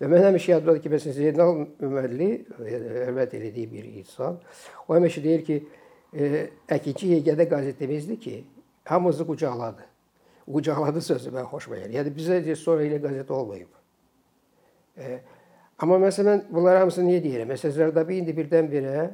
Və 0.00 0.10
mən 0.10 0.26
həmişə 0.26 0.56
yadımdadır 0.56 0.82
ki, 0.84 0.92
məsələn 0.92 1.16
Zeynal 1.16 1.62
Ömərli 1.86 2.28
hörmət 2.58 3.38
elədiyi 3.38 3.70
bir 3.70 3.86
insan, 3.94 4.36
o 4.88 4.96
həmişə 4.96 5.22
deyir 5.24 5.46
ki, 5.46 5.56
e, 6.12 6.44
əkinçi 6.76 7.14
yeganə 7.14 7.48
qəzetimizdir 7.48 8.20
ki, 8.20 8.36
hamımızı 8.90 9.26
qucaqladı. 9.30 9.88
Qucaqladı 10.44 11.00
sözü 11.00 11.32
mən 11.34 11.48
xoşuma 11.48 11.80
gəlir. 11.80 11.96
Yəni 11.98 12.14
bizə 12.16 12.56
sonra 12.60 12.84
elə 12.84 13.00
qəzet 13.02 13.30
olmayıb. 13.32 13.70
E, 14.96 15.18
amma 15.78 15.98
məsələn 16.06 16.44
bunlar 16.52 16.82
hamısını 16.82 17.08
niyə 17.10 17.22
deyirəm? 17.24 17.52
Məsələn 17.54 17.76
Zərdabi 17.78 18.18
indi 18.20 18.34
birdən-birə 18.36 19.06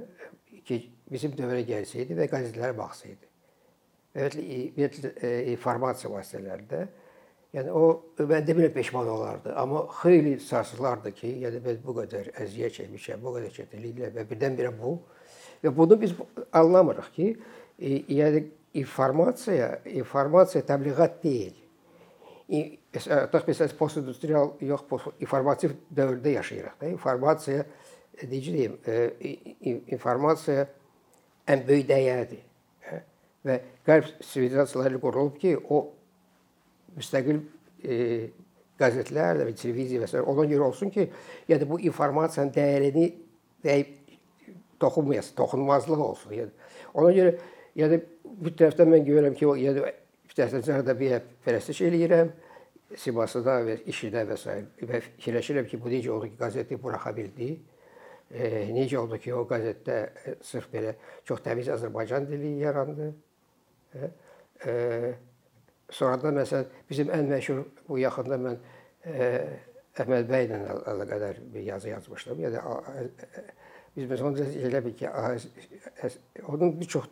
ki, 0.66 0.80
bizim 1.10 1.36
dövrə 1.38 1.62
gəlsəydi 1.68 2.18
və 2.18 2.26
qəzetlərə 2.32 2.76
baxsaydı. 2.78 3.30
Ümumiyyətlə 4.20 5.14
e, 5.22 5.30
informasiya 5.54 6.10
vasitələrində 6.12 6.88
Yəni 7.50 7.72
o 7.74 7.86
mən 8.14 8.44
demirəm 8.46 8.70
peşman 8.70 9.08
olardı, 9.10 9.54
amma 9.58 9.80
xeyli 10.02 10.36
sarsılardı 10.40 11.10
ki, 11.18 11.30
yəni 11.44 11.58
mən 11.64 11.80
bu 11.82 11.96
qədər 11.96 12.28
əziyyət 12.44 12.76
çəkmişəm, 12.76 13.24
bu 13.24 13.32
qədər 13.36 13.56
çətinliklə 13.56 14.10
və 14.14 14.24
birdən-birə 14.30 14.70
bu 14.78 14.92
və 15.64 15.72
bunu 15.76 15.98
biz 16.00 16.14
anlamırıq 16.54 17.08
ki, 17.16 17.26
e, 17.78 17.96
yəni 18.20 18.44
informasiya, 18.74 19.80
informasiya 19.84 20.64
təbliğat 20.66 21.22
deyil. 21.22 21.56
Artıq 22.90 23.46
məsələn 23.46 23.76
postindustrial 23.78 24.52
yox, 24.66 24.84
informativ 25.22 25.76
dövrdə 25.94 26.34
yaşayırıq 26.38 26.80
da. 26.80 26.90
İnformasiya 26.90 27.64
necə 28.26 28.54
deyim, 28.56 28.76
informasiya 29.94 30.66
ən 31.50 31.62
böyük 31.66 31.86
dəyərdir. 31.90 32.42
Və 33.46 33.56
qərb 33.86 34.10
sivilizasiyaları 34.26 35.00
qurulub 35.00 35.38
ki, 35.40 35.54
o 35.56 35.86
müstəqil 36.98 37.38
e, 37.80 37.94
qəzetlər 38.80 39.44
və 39.46 39.54
televiziya 39.56 40.02
və 40.02 40.10
s. 40.10 40.20
ona 40.20 40.44
görə 40.50 40.66
olsun 40.66 40.90
ki, 40.92 41.06
yəni 41.48 41.68
bu 41.70 41.78
informasiyanın 41.88 42.52
dəyərini 42.52 43.06
dəyib 43.64 43.96
toxunmayasın, 44.80 45.36
toxunmazlıq 45.38 46.04
olsun. 46.04 46.34
Yəni 46.36 46.52
ona 46.94 47.14
görə 47.16 47.34
yəni 47.78 48.00
bu 48.24 48.52
tərəfdən 48.58 48.90
mən 48.90 49.04
görürəm 49.06 49.36
ki, 49.38 49.46
o 49.46 49.56
yəni 49.58 49.82
bir 49.82 50.36
tərəfdən 50.38 50.86
də 50.86 50.96
bir 50.98 51.16
pərəstiş 51.46 51.82
eləyirəm 51.88 52.32
simasında 52.98 53.56
və 53.66 53.76
işində 53.90 54.24
və 54.26 54.36
s. 54.38 54.56
və 54.82 55.02
fikirləşirəm 55.06 55.68
ki, 55.70 55.78
bu 55.78 55.92
necə 55.92 56.10
oldu 56.14 56.30
ki, 56.30 56.38
qəzeti 56.40 56.78
buraxa 56.82 57.14
bildi. 57.16 57.50
E, 58.30 58.50
necə 58.74 58.98
oldu 58.98 59.18
ki, 59.22 59.32
o 59.34 59.44
qəzetdə 59.50 59.96
e, 60.26 60.36
sırf 60.46 60.70
belə 60.72 60.94
çox 61.26 61.42
təmiz 61.46 61.70
Azərbaycan 61.74 62.26
dili 62.30 62.56
yarandı. 62.62 63.10
E, 63.94 64.10
e, 64.66 64.74
Sonradan 65.90 66.36
məsələn 66.38 66.68
bizim 66.90 67.10
ən 67.14 67.26
məşhur 67.30 67.64
bu 67.88 67.98
yaxında 67.98 68.38
mən 68.38 68.60
e, 69.06 69.30
Əhməd 70.00 70.28
bəylə 70.30 70.58
əlaqədar 70.88 71.40
bir 71.52 71.64
yazı 71.66 71.90
yazmışdım. 71.90 72.38
Yəni 72.44 72.60
biz 73.96 74.06
məsələn 74.08 74.52
elə 74.68 74.82
bil 74.84 74.94
ki, 74.96 75.08
onun 76.46 76.76
bir 76.78 76.88
çox 76.94 77.08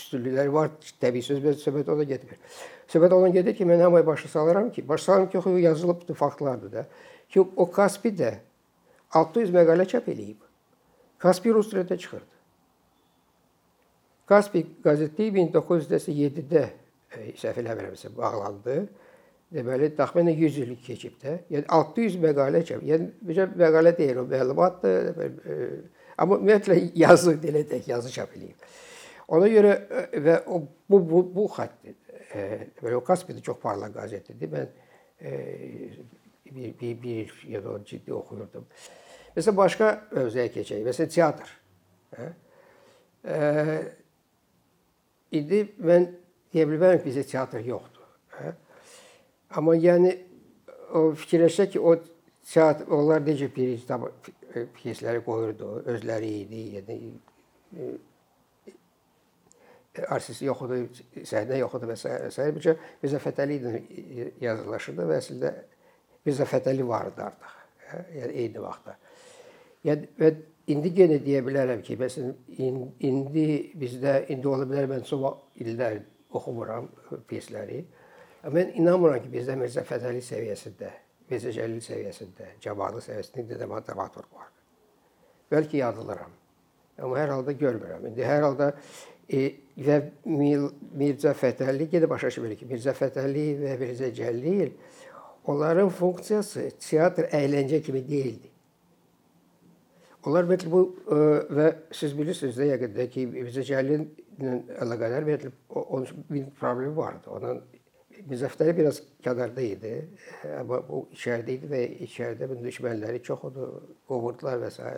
üstünlükləri 0.00 0.52
var, 0.52 0.70
təbii 1.02 1.22
söz 1.24 1.44
söhbət 1.62 1.90
ona 1.92 2.04
getmir. 2.08 2.40
Söhbət 2.90 3.14
ona 3.14 3.28
gedir 3.34 3.56
ki, 3.56 3.66
mən 3.68 3.82
hamıya 3.84 4.06
başa 4.06 4.28
salıram 4.28 4.70
ki, 4.72 4.88
başa 4.88 5.04
salıram 5.04 5.30
ki, 5.30 5.38
o 5.38 5.56
yazılıbdı, 5.56 6.14
faktlardır 6.14 6.72
da. 6.72 6.86
Ki 7.28 7.40
o 7.56 7.70
Kaspi 7.70 8.10
də 8.18 8.34
600 9.14 9.52
məqalə 9.54 9.86
çap 9.88 10.08
eləyib. 10.08 10.40
Kaspi 11.18 11.52
rus 11.54 11.70
dilində 11.72 11.98
çıxırdı. 11.98 12.36
Kaspi 14.30 14.64
qəzeti 14.84 15.30
1907-də 15.34 16.64
səhv 17.38 17.62
eləmirəmsə 17.62 18.12
bağlandı. 18.16 18.76
Deməli, 19.50 19.88
təxminən 19.98 20.36
100 20.38 20.58
il 20.62 20.76
keçib 20.84 21.16
də. 21.22 21.40
Yəni 21.50 21.66
600 21.74 22.18
məqalə 22.22 22.60
çap. 22.66 22.84
Yəni 22.86 23.08
bir 23.26 23.40
məqalə 23.58 23.96
deyil, 23.98 24.20
o 24.22 24.26
məlumatdır. 24.30 25.08
E, 25.26 25.56
amma 26.22 26.38
ümumiyyətlə 26.38 26.76
yazı 27.02 27.34
tək 27.42 27.90
yazı 27.90 28.12
çap 28.14 28.36
eləyib. 28.38 28.70
Ona 29.30 29.50
görə 29.50 29.74
e, 29.78 30.22
və 30.24 30.36
o 30.50 30.62
bu 30.90 31.00
bu, 31.06 31.22
bu 31.34 31.46
xətt 31.54 31.90
deməli 32.30 32.96
o 32.98 33.04
Kaspiyada 33.04 33.42
çox 33.42 33.58
parlaq 33.62 33.94
qəzetdir. 33.94 34.50
Mən 34.50 34.68
e, 35.20 35.32
bir, 36.50 36.74
bir, 36.80 37.02
bir 37.02 37.34
ya 37.48 37.62
da 37.64 37.76
ciddi 37.86 38.14
oxuyurdum. 38.14 38.66
Məsələn 39.36 39.56
başqa 39.56 39.90
mövzuya 40.12 40.48
keçək. 40.50 40.82
Məsələn 40.86 41.12
teatr. 41.14 41.52
Hə? 42.16 42.30
E, 43.24 43.38
indi 45.38 45.62
mən 45.78 46.08
deyə 46.50 46.66
bilmərəm 46.66 47.02
ki, 47.02 47.06
bizdə 47.06 47.26
teatr 47.30 47.62
yoxdur. 47.66 48.08
Hə? 48.38 48.54
Amma 49.58 49.76
yəni 49.78 50.16
o 50.94 51.10
fikirləşsək 51.18 51.74
ki, 51.76 51.82
o 51.82 51.94
teatr 52.50 52.90
onlar 52.94 53.22
necə 53.26 53.50
birinci 53.54 53.86
tab 53.86 54.08
pyesləri 54.74 55.22
qoyurdu, 55.22 55.84
özləri 55.92 56.30
idi, 56.42 56.64
yəni 56.78 56.96
e, 57.78 57.92
artist 60.08 60.42
yox 60.42 60.62
idi, 60.66 61.04
səhnə 61.28 61.58
yox 61.60 61.76
idi 61.78 61.88
və 61.90 61.96
s. 61.96 62.14
s. 62.30 62.46
Bircə 62.56 62.76
Mirzə 63.02 63.20
Fətəli 63.22 63.58
ilə 63.60 63.72
yazılaşırdı 64.42 65.08
və 65.10 65.18
əslində 65.20 65.52
Mirzə 66.26 66.46
Fətəli 66.48 66.86
vardı 66.86 67.24
artıq. 67.26 67.56
Yəni 68.14 68.36
eyni 68.44 68.62
vaxtda. 68.62 68.96
Yəni 69.88 70.10
və 70.20 70.32
indi 70.70 70.92
yenə 70.94 71.18
deyə 71.24 71.42
bilərəm 71.46 71.82
ki, 71.82 71.96
məsələn 72.00 72.34
indi 73.08 73.46
bizdə 73.80 74.20
indi 74.30 74.48
ola 74.48 74.68
bilər 74.68 74.90
mən 74.90 75.06
çox 75.08 75.60
illər 75.64 76.02
oxumuram 76.30 76.88
pyesləri. 77.28 77.82
Mən 78.54 78.76
inanmıram 78.80 79.20
ki, 79.24 79.32
bizdə 79.32 79.56
Mirzə 79.58 79.84
Fətəli 79.88 80.22
səviyyəsində, 80.24 80.92
Mirzə 81.30 81.52
Cəlil 81.56 81.82
səviyyəsində, 81.84 82.54
Cabarlı 82.62 83.02
səviyyəsində 83.04 83.58
də 83.58 83.66
dramaturq 83.88 84.36
var. 84.36 84.52
Bəlkə 85.50 85.82
yazılıram. 85.82 86.36
Amma 87.00 87.16
hər 87.18 87.32
halda 87.34 87.52
görmürəm. 87.56 88.06
İndi 88.10 88.24
hər 88.26 88.44
halda 88.44 88.70
e, 89.30 89.42
və 89.80 89.98
Mirzə 90.26 91.32
Fətəli 91.38 91.88
gedə 91.92 92.08
başa 92.10 92.30
düşmür 92.30 92.56
ki, 92.58 92.68
Mirzə 92.70 92.94
Fətəli 92.96 93.46
və 93.60 93.76
Mirzə 93.80 94.10
Cəlil 94.16 94.72
onların 95.48 95.88
funksiyası 95.94 96.70
teatr 96.80 97.30
əyləncə 97.36 97.80
kimi 97.82 98.02
deyildi. 98.08 98.50
Onlar 100.28 100.44
ümumiyyətlə 100.44 100.72
bu 100.72 100.82
ə, 100.84 101.16
e, 101.16 101.28
və 101.56 101.68
siz 101.96 102.12
bilirsiniz 102.16 102.58
də 102.60 102.72
yəqində 102.74 103.06
ki, 103.12 103.26
Mirzə 103.32 103.64
Cəlilin 103.70 104.08
əlaqədar 104.84 105.24
ümumiyyətlə 105.24 105.52
onun 105.80 106.26
bir 106.28 106.50
problemi 106.60 106.96
vardı. 106.96 107.30
Onun 107.32 107.62
Mirzəfətəli 108.28 108.76
biraz 108.76 109.00
kənarda 109.24 109.64
idi, 109.64 109.94
amma 110.58 110.82
o 110.92 111.06
içəridə 111.14 111.54
idi 111.56 111.70
və 111.70 111.80
içəridə 112.06 112.48
bunun 112.50 112.66
düşmənləri 112.68 113.22
çox 113.24 113.46
onu 113.48 113.68
qovurdular 114.10 114.60
və 114.60 114.70
s. 114.74 114.90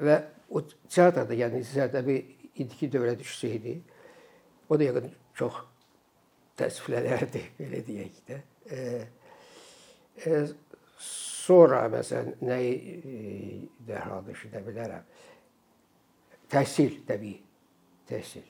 Və 0.00 0.16
o 0.48 0.62
teatrda, 0.64 1.36
yəni 1.36 1.60
Zərdəbi 1.68 2.16
indiki 2.64 2.90
dövrə 2.92 3.14
düşsəydi, 3.18 3.74
o 4.68 4.78
da 4.78 4.88
yəqin 4.88 5.12
çox 5.38 5.60
təəssüflənərdi, 6.58 7.44
belə 7.58 7.82
deyək 7.86 8.22
də. 8.28 8.40
E, 8.68 8.80
e, 10.24 10.40
Sonra 11.48 11.86
məsələn 11.88 12.42
nəyi 12.44 13.68
dərhal 13.88 14.20
düşünə 14.26 14.60
bilərəm? 14.66 15.04
Təhsil 16.52 16.98
təbii, 17.08 17.38
təhsil. 18.10 18.44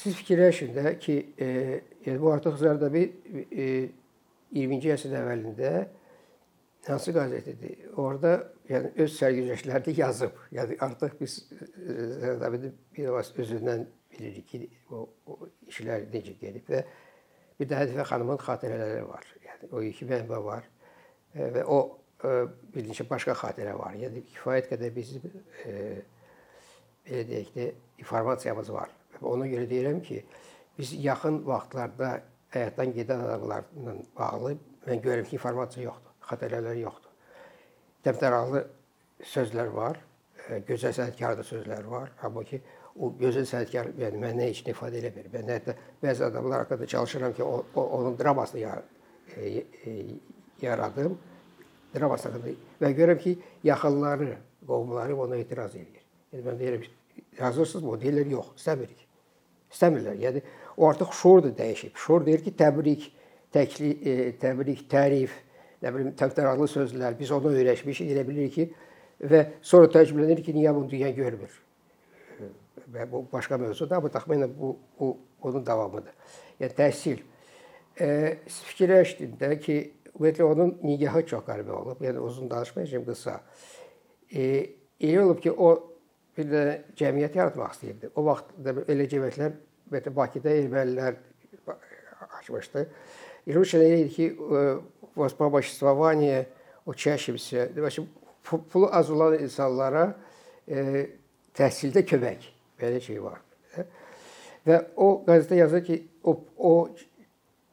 Siz 0.00 0.16
fikirləşin 0.16 0.72
də 0.72 0.94
ki, 1.02 1.16
e, 1.36 1.48
yəni 2.06 2.22
bu 2.22 2.30
artıq 2.32 2.56
Zərdabi 2.62 3.02
e, 3.04 3.66
20-ci 4.54 4.94
əsrin 4.94 5.18
əvvəlində 5.20 5.74
hansı 6.90 7.14
qəzetədir? 7.16 7.88
Orada 8.00 8.34
yəni 8.68 8.92
öz 9.00 9.16
sərgüzəştlərini 9.16 9.94
yazıb. 10.00 10.38
Yəni 10.54 10.78
artıq 10.84 11.16
biz 11.20 11.36
Zərdabini 12.20 12.72
bir 12.96 13.18
az 13.18 13.32
özündən 13.40 13.86
bilirik 14.12 14.48
ki, 14.48 14.60
o, 14.90 15.06
o 15.26 15.48
işlər 15.68 16.08
necə 16.12 16.36
gedib 16.40 16.68
və 16.70 16.84
bir 17.58 17.70
də 17.70 17.80
Hədifə 17.82 18.06
xanımın 18.10 18.40
xatirələri 18.42 19.04
var. 19.08 19.28
Yəni 19.46 19.70
o 19.72 19.82
iki 19.86 20.08
mənbə 20.08 20.40
var 20.44 20.66
e, 21.34 21.48
və 21.56 21.64
o 21.64 21.80
e, 22.24 22.34
bir 22.74 22.88
neçə 22.88 23.08
başqa 23.10 23.36
xatirə 23.44 23.76
var. 23.78 23.96
Yəni 23.98 24.24
kifayət 24.34 24.70
qədər 24.74 24.94
bizim 24.94 25.26
e, 25.64 25.74
belə 27.06 27.26
deyək 27.30 27.52
də 27.56 27.68
informasiyamız 28.04 28.72
var. 28.74 28.92
Və 29.20 29.28
ona 29.30 29.48
görə 29.50 29.68
deyirəm 29.70 30.00
ki, 30.04 30.22
biz 30.78 30.96
yaxın 31.04 31.44
vaxtlarda 31.46 32.16
həyatdan 32.54 32.94
gedən 32.96 33.22
adamlarla 33.28 34.00
bağlı 34.18 34.56
mən 34.88 35.00
görürəm 35.04 35.30
ki, 35.30 35.38
informasiya 35.38 35.88
yoxdur 35.88 36.13
xatirələri 36.28 36.84
yoxdur. 36.84 37.12
Təmtəralı 38.04 38.64
sözlər 39.24 39.70
var, 39.74 40.00
e, 40.48 40.60
gözəl 40.68 40.94
sənətkarda 40.96 41.44
sözlər 41.46 41.86
var, 41.88 42.10
amma 42.26 42.44
ki 42.44 42.60
o 43.00 43.10
gözəl 43.18 43.46
sənətkar 43.48 43.92
yəni 43.98 44.20
məndən 44.22 44.48
heç 44.48 44.62
nə 44.66 44.74
ifadə 44.74 45.00
eləmir. 45.00 45.30
Mən 45.32 45.52
hətta 45.54 45.76
bəzi 46.02 46.26
adamlar 46.28 46.64
haqqında 46.64 46.86
çalışıram 46.86 47.32
ki, 47.34 47.44
o, 47.44 47.64
o 47.74 47.86
onun 47.98 48.18
dramasını 48.18 48.60
yar, 48.60 48.82
e, 49.36 49.48
e, 49.48 49.94
yaradım. 50.62 51.18
Draması 51.94 52.28
haqqında 52.28 52.54
və 52.82 52.92
görürəm 52.98 53.22
ki, 53.22 53.38
yaxınları, 53.64 54.36
qovumları 54.66 55.16
ona 55.16 55.36
etiraz 55.36 55.74
edir. 55.76 56.04
Yəni 56.32 56.46
mən 56.48 56.60
deyirəm, 56.60 56.86
yazırsınızmı? 57.38 57.90
O 57.90 57.98
deyirlər, 58.00 58.30
yox, 58.36 58.52
istəmirik. 58.58 59.06
İstəmirlər. 59.72 60.20
Yəni 60.22 60.42
o 60.76 60.88
artıq 60.88 61.12
şuur 61.14 61.42
da 61.42 61.54
dəyişib. 61.58 61.94
Şuur 61.94 62.26
deyir 62.26 62.44
ki, 62.44 62.54
təbrik, 62.58 63.10
təkli, 63.54 63.90
e, 64.02 64.14
təbrik, 64.42 64.86
tərif, 64.90 65.34
nə 65.84 65.92
bilim 65.94 66.14
təkrarlı 66.16 66.68
sözlər, 66.70 67.16
biz 67.18 67.32
onu 67.34 67.52
öyrəşmişik, 67.52 68.10
elə 68.14 68.24
bilirik 68.28 68.54
ki, 68.56 68.68
və 69.20 69.42
sonra 69.64 69.90
təəccüblənir 69.92 70.40
ki, 70.44 70.56
niyə 70.56 70.72
bunu 70.74 70.88
dünya 70.90 71.10
görmür. 71.16 71.60
Və 72.94 73.06
bu 73.10 73.24
başqa 73.32 73.58
mövzudur, 73.60 73.96
amma 73.98 74.10
təxminən 74.12 74.52
bu, 74.58 74.74
bu 74.98 75.10
onun 75.44 75.64
davamıdır. 75.66 76.14
Yəni 76.60 76.76
təhsil. 76.78 77.22
E, 78.00 78.08
fikirləşdim 78.48 79.36
də 79.40 79.50
ki, 79.62 79.78
ümumiyyətlə 80.14 80.46
onun 80.46 80.76
nigahı 80.82 81.24
çox 81.30 81.44
qəribə 81.46 81.74
olub. 81.74 82.00
Yəni 82.04 82.22
uzun 82.22 82.50
danışmayacağam, 82.50 83.04
qısa. 83.08 83.40
E, 84.30 84.46
elə 85.00 85.24
olub 85.24 85.42
ki, 85.42 85.52
o 85.52 85.74
bir 86.36 86.50
də 86.50 86.64
cəmiyyət 86.98 87.38
yaratmaq 87.40 87.76
istəyirdi. 87.76 88.12
O 88.14 88.24
vaxt 88.26 88.54
elə 88.64 89.08
cəmiyyətlər 89.10 89.54
ümumiyyətlə 89.54 90.14
Bakıda 90.16 90.54
ermənilər 90.62 91.20
açmışdı. 92.40 92.86
Rusiya 93.54 93.82
elə 93.84 94.00
idi 94.04 94.12
ki, 94.14 94.28
basma 95.16 95.50
başçılavaniyə 95.54 96.44
o 96.86 96.92
çəkimsə, 96.92 97.70
deməli 97.76 98.04
pulu 98.44 98.88
az 98.92 99.10
olan 99.10 99.38
insanlara 99.40 100.06
e, 100.68 101.06
təhsildə 101.56 102.04
kömək 102.06 102.48
belə 102.80 103.00
şey 103.02 103.20
var. 103.22 103.40
Və 104.64 104.80
o 104.96 105.10
qəzetə 105.26 105.58
yazır 105.60 105.84
ki, 105.84 105.98
o 106.24 106.38
o 106.56 106.74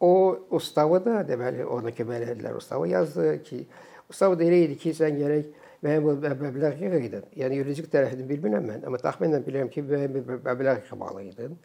o 0.02 0.14
ustava 0.58 0.98
da 1.06 1.22
deməli 1.28 1.66
ona 1.66 1.92
kömək 1.94 2.26
etdilər. 2.32 2.56
Ustava 2.58 2.88
yazdı 2.90 3.36
ki, 3.46 3.66
ustava 4.10 4.38
da 4.40 4.44
elə 4.48 4.64
idi 4.66 4.78
ki, 4.82 4.96
sən 4.98 5.20
gərək 5.20 5.52
mənim 5.86 6.08
bu 6.08 6.16
məbləğ 6.42 6.74
yığıydın. 6.82 7.28
Yəni 7.38 7.60
yuridik 7.62 7.90
tərəfini 7.94 8.26
bilmirəm 8.30 8.66
mən, 8.66 8.88
amma 8.90 8.98
təxminən 9.02 9.46
bilirəm 9.46 9.70
ki, 9.74 9.86
mənim 9.86 10.18
bir 10.18 10.42
məbləğ 10.48 10.76
yığmalıydın. 10.88 11.56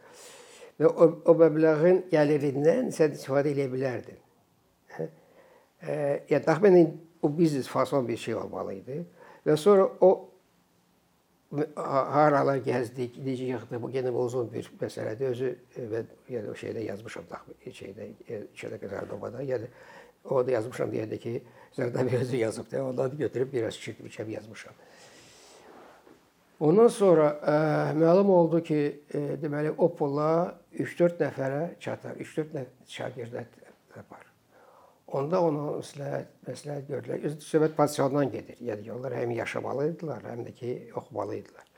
Və 0.77 0.91
o, 0.91 1.09
o 1.25 1.35
məbləğin 1.41 2.03
gəlirindən 2.13 2.93
sən 2.93 3.17
istifadə 3.17 3.55
edə 3.55 3.65
bilərdin. 3.73 4.21
E, 5.81 6.23
yəni 6.29 6.43
təxminən 6.45 6.95
o 7.21 7.31
biznes 7.37 7.67
fason 7.67 8.07
bir 8.07 8.17
şey 8.17 8.35
olmalı 8.35 8.79
idi. 8.79 9.03
Və 9.45 9.57
sonra 9.57 9.85
o 10.01 10.11
haralar 11.77 12.59
gəzdik, 12.65 13.21
necə 13.23 13.47
yığdı, 13.47 13.79
bu 13.79 13.89
yenə 13.93 14.11
uzun 14.11 14.49
bir 14.51 14.67
məsələdir. 14.81 15.31
Özü 15.31 15.51
və 15.93 16.03
yəni 16.33 16.51
o 16.51 16.55
şeydə 16.59 16.83
yazmışam 16.89 17.27
təxmin 17.29 17.77
şeydə 17.77 18.09
şeydə 18.57 18.81
Qəzərdobada. 18.81 19.45
Yəni 19.47 19.69
o 20.27 20.43
da 20.43 20.57
yazmışam 20.57 20.91
deyəndə 20.91 21.19
ki, 21.23 21.39
Zərdabi 21.77 22.19
özü 22.19 22.41
yazıb 22.43 22.71
da, 22.71 22.83
ondan 22.85 23.17
götürüb 23.17 23.53
biraz 23.53 23.79
çirkmişəm 23.79 24.31
yazmışam. 24.35 24.73
Ondan 26.59 26.87
sonra 26.87 27.27
ə, 27.37 27.57
məlum 27.95 28.31
oldu 28.33 28.63
ki, 28.65 28.79
ə, 29.13 29.25
deməli 29.41 29.75
o 29.77 29.91
pula 29.93 30.57
3-4 30.73 31.21
nəfərə 31.21 31.61
çatar, 31.79 32.17
3-4 32.17 32.57
nəfər 32.57 32.95
şagirdlər 32.97 33.51
tapar. 33.93 34.26
Onda 35.07 35.39
ona 35.39 35.69
məsləhət, 35.77 36.31
məsləhət 36.49 36.89
gördülər. 36.91 37.21
Öz 37.29 37.35
söhbət 37.47 37.77
pensiondan 37.77 38.31
gedir. 38.31 38.57
Yəni 38.59 38.91
onlar 38.91 39.15
həm 39.15 39.31
yaşamalıdılar, 39.37 40.25
həm 40.33 40.41
də 40.47 40.53
ki, 40.57 40.71
oxumalıdılar. 40.99 41.69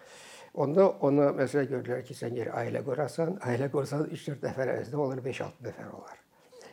Onda 0.60 0.88
ona 1.06 1.28
məsələ 1.38 1.68
gördülər 1.70 2.02
ki, 2.08 2.16
sən 2.18 2.40
yer 2.40 2.50
ailə 2.58 2.82
qurasan, 2.86 3.36
ailə 3.46 3.70
qursan 3.70 4.08
3-4 4.10 4.48
nəfər 4.48 4.74
əvəzində 4.74 5.02
olur 5.04 5.22
5-6 5.28 5.68
nəfər 5.68 5.92
olar. 5.94 6.18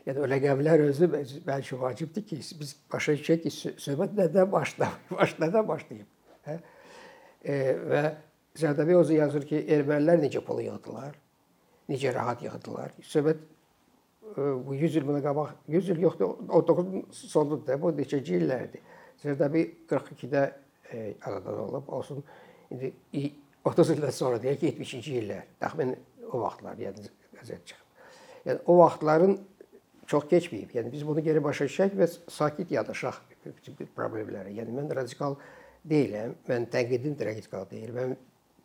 Yəni 0.06 0.22
o 0.22 0.28
ləqəblər 0.32 0.84
özü 0.86 1.10
bəlkə 1.44 1.80
vacibdir 1.80 2.24
ki, 2.30 2.38
biz 2.60 2.72
başa 2.92 3.18
düşək 3.18 3.42
ki, 3.44 3.52
söhbət 3.82 4.16
nədən 4.16 4.48
başlayıb, 4.52 5.10
baş 5.18 5.36
nədən 5.42 5.68
başlayıb. 5.68 6.08
Hə? 6.48 6.56
E, 7.44 7.58
və 7.92 8.02
Zərdabi 8.56 8.96
özü 8.96 9.18
yazır 9.18 9.44
ki, 9.44 9.58
ermənilər 9.76 10.22
necə 10.22 10.40
pul 10.40 10.62
yığdılar, 10.64 11.18
necə 11.92 12.14
rahat 12.16 12.40
yığdılar. 12.46 12.94
Söhbət 13.04 13.42
bu 14.36 14.74
100 14.74 14.96
il 14.96 15.06
buna 15.06 15.22
qabaq, 15.22 15.54
100 15.68 15.88
il 15.94 16.00
yoxdur, 16.00 16.36
19-un 16.48 17.04
sonudur 17.10 17.64
da, 17.66 17.78
bu 17.80 17.92
neçəci 17.96 18.36
illərdir. 18.36 18.82
Zərdabi 19.22 19.62
42-də 19.88 20.42
e, 20.92 21.14
anadan 21.24 21.60
olub, 21.64 21.88
olsun 21.88 22.22
indi 22.70 22.92
30 23.64 23.94
ildən 23.96 24.12
sonra 24.14 24.40
deyək 24.42 24.60
ki, 24.60 24.72
70-ci 24.74 25.16
illər, 25.22 25.46
təxminən 25.62 25.96
o 26.28 26.42
vaxtlar, 26.42 26.76
yəni 26.80 27.08
qəzet 27.38 27.64
çıxıb. 27.70 28.02
Yəni 28.46 28.62
o 28.66 28.76
vaxtların 28.82 29.38
çox 30.06 30.28
keçməyib. 30.30 30.74
Yəni 30.76 30.92
biz 30.92 31.06
bunu 31.06 31.24
geri 31.24 31.42
başa 31.42 31.66
düşək 31.66 31.96
və 31.98 32.10
sakit 32.30 32.76
yanaşaq 32.76 33.22
problemlərə. 33.96 34.52
Yəni 34.54 34.76
mən 34.76 34.92
radikal 35.00 35.38
deyiləm, 35.88 36.36
mən 36.50 36.68
tənqidim 36.70 37.16
radikal 37.18 37.66
deyil. 37.70 37.94
Mən 37.96 38.14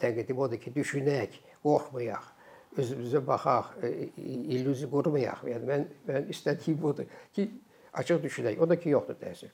tənqidim 0.01 0.37
odur 0.37 0.61
ki, 0.61 0.73
düşünək, 0.75 1.39
qorxmayaq 1.63 2.29
özümüzə 2.77 3.21
baxaq, 3.27 3.73
e, 3.83 4.09
illüziya 4.55 4.89
qurmayaq. 4.91 5.43
Yəni 5.51 5.67
mən 5.67 5.87
mən 6.07 6.29
istədiyim 6.31 6.79
budur 6.81 7.09
ki, 7.35 7.47
açıq 7.93 8.21
düşünək. 8.23 8.61
O 8.61 8.69
da 8.69 8.77
ki, 8.79 8.93
yoxdur 8.95 9.19
təsir. 9.19 9.51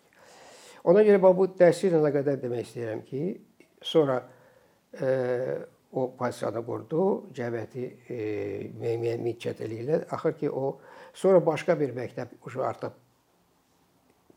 Ona 0.88 1.04
görə 1.08 1.34
bu 1.38 1.50
təsirlə 1.58 2.02
əlaqədar 2.02 2.38
demək 2.44 2.68
istəyirəm 2.68 3.02
ki, 3.08 3.24
sonra 3.82 4.22
e, 5.02 5.10
o 5.92 6.12
pasiyanı 6.20 6.62
qurdu, 6.66 7.02
cəmiyyəti 7.38 7.88
e, 8.14 8.22
müəyyən 8.78 9.26
miqyat 9.26 9.66
eləyirlər. 9.66 10.08
Axır 10.14 10.38
ki, 10.38 10.52
o 10.52 10.78
sonra 11.14 11.42
başqa 11.46 11.80
bir 11.80 11.96
məktəb 11.98 12.40
uşaq 12.46 12.70
artıq 12.72 13.04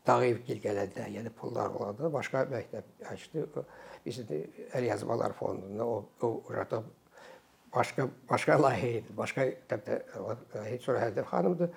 Dağıyev 0.01 0.39
gil 0.47 0.57
gələndə, 0.63 1.03
yəni 1.13 1.29
pullar 1.37 1.69
olanda 1.77 2.09
başqa 2.13 2.47
məktəb 2.49 3.03
açdı. 3.11 3.43
Biz 4.01 4.23
əl 4.73 4.87
yazmalar 4.87 5.35
fondunda 5.37 5.85
o, 5.85 5.99
o 6.25 6.29
artıq 6.49 6.87
başqa 7.73 8.07
başqa 8.29 8.57
layihə 8.65 8.91
idi. 8.99 9.15
Başqa 9.17 9.47
layihə 9.71 10.79
sonra 10.83 11.07
Hədəf 11.07 11.29
xanımdır. 11.31 11.73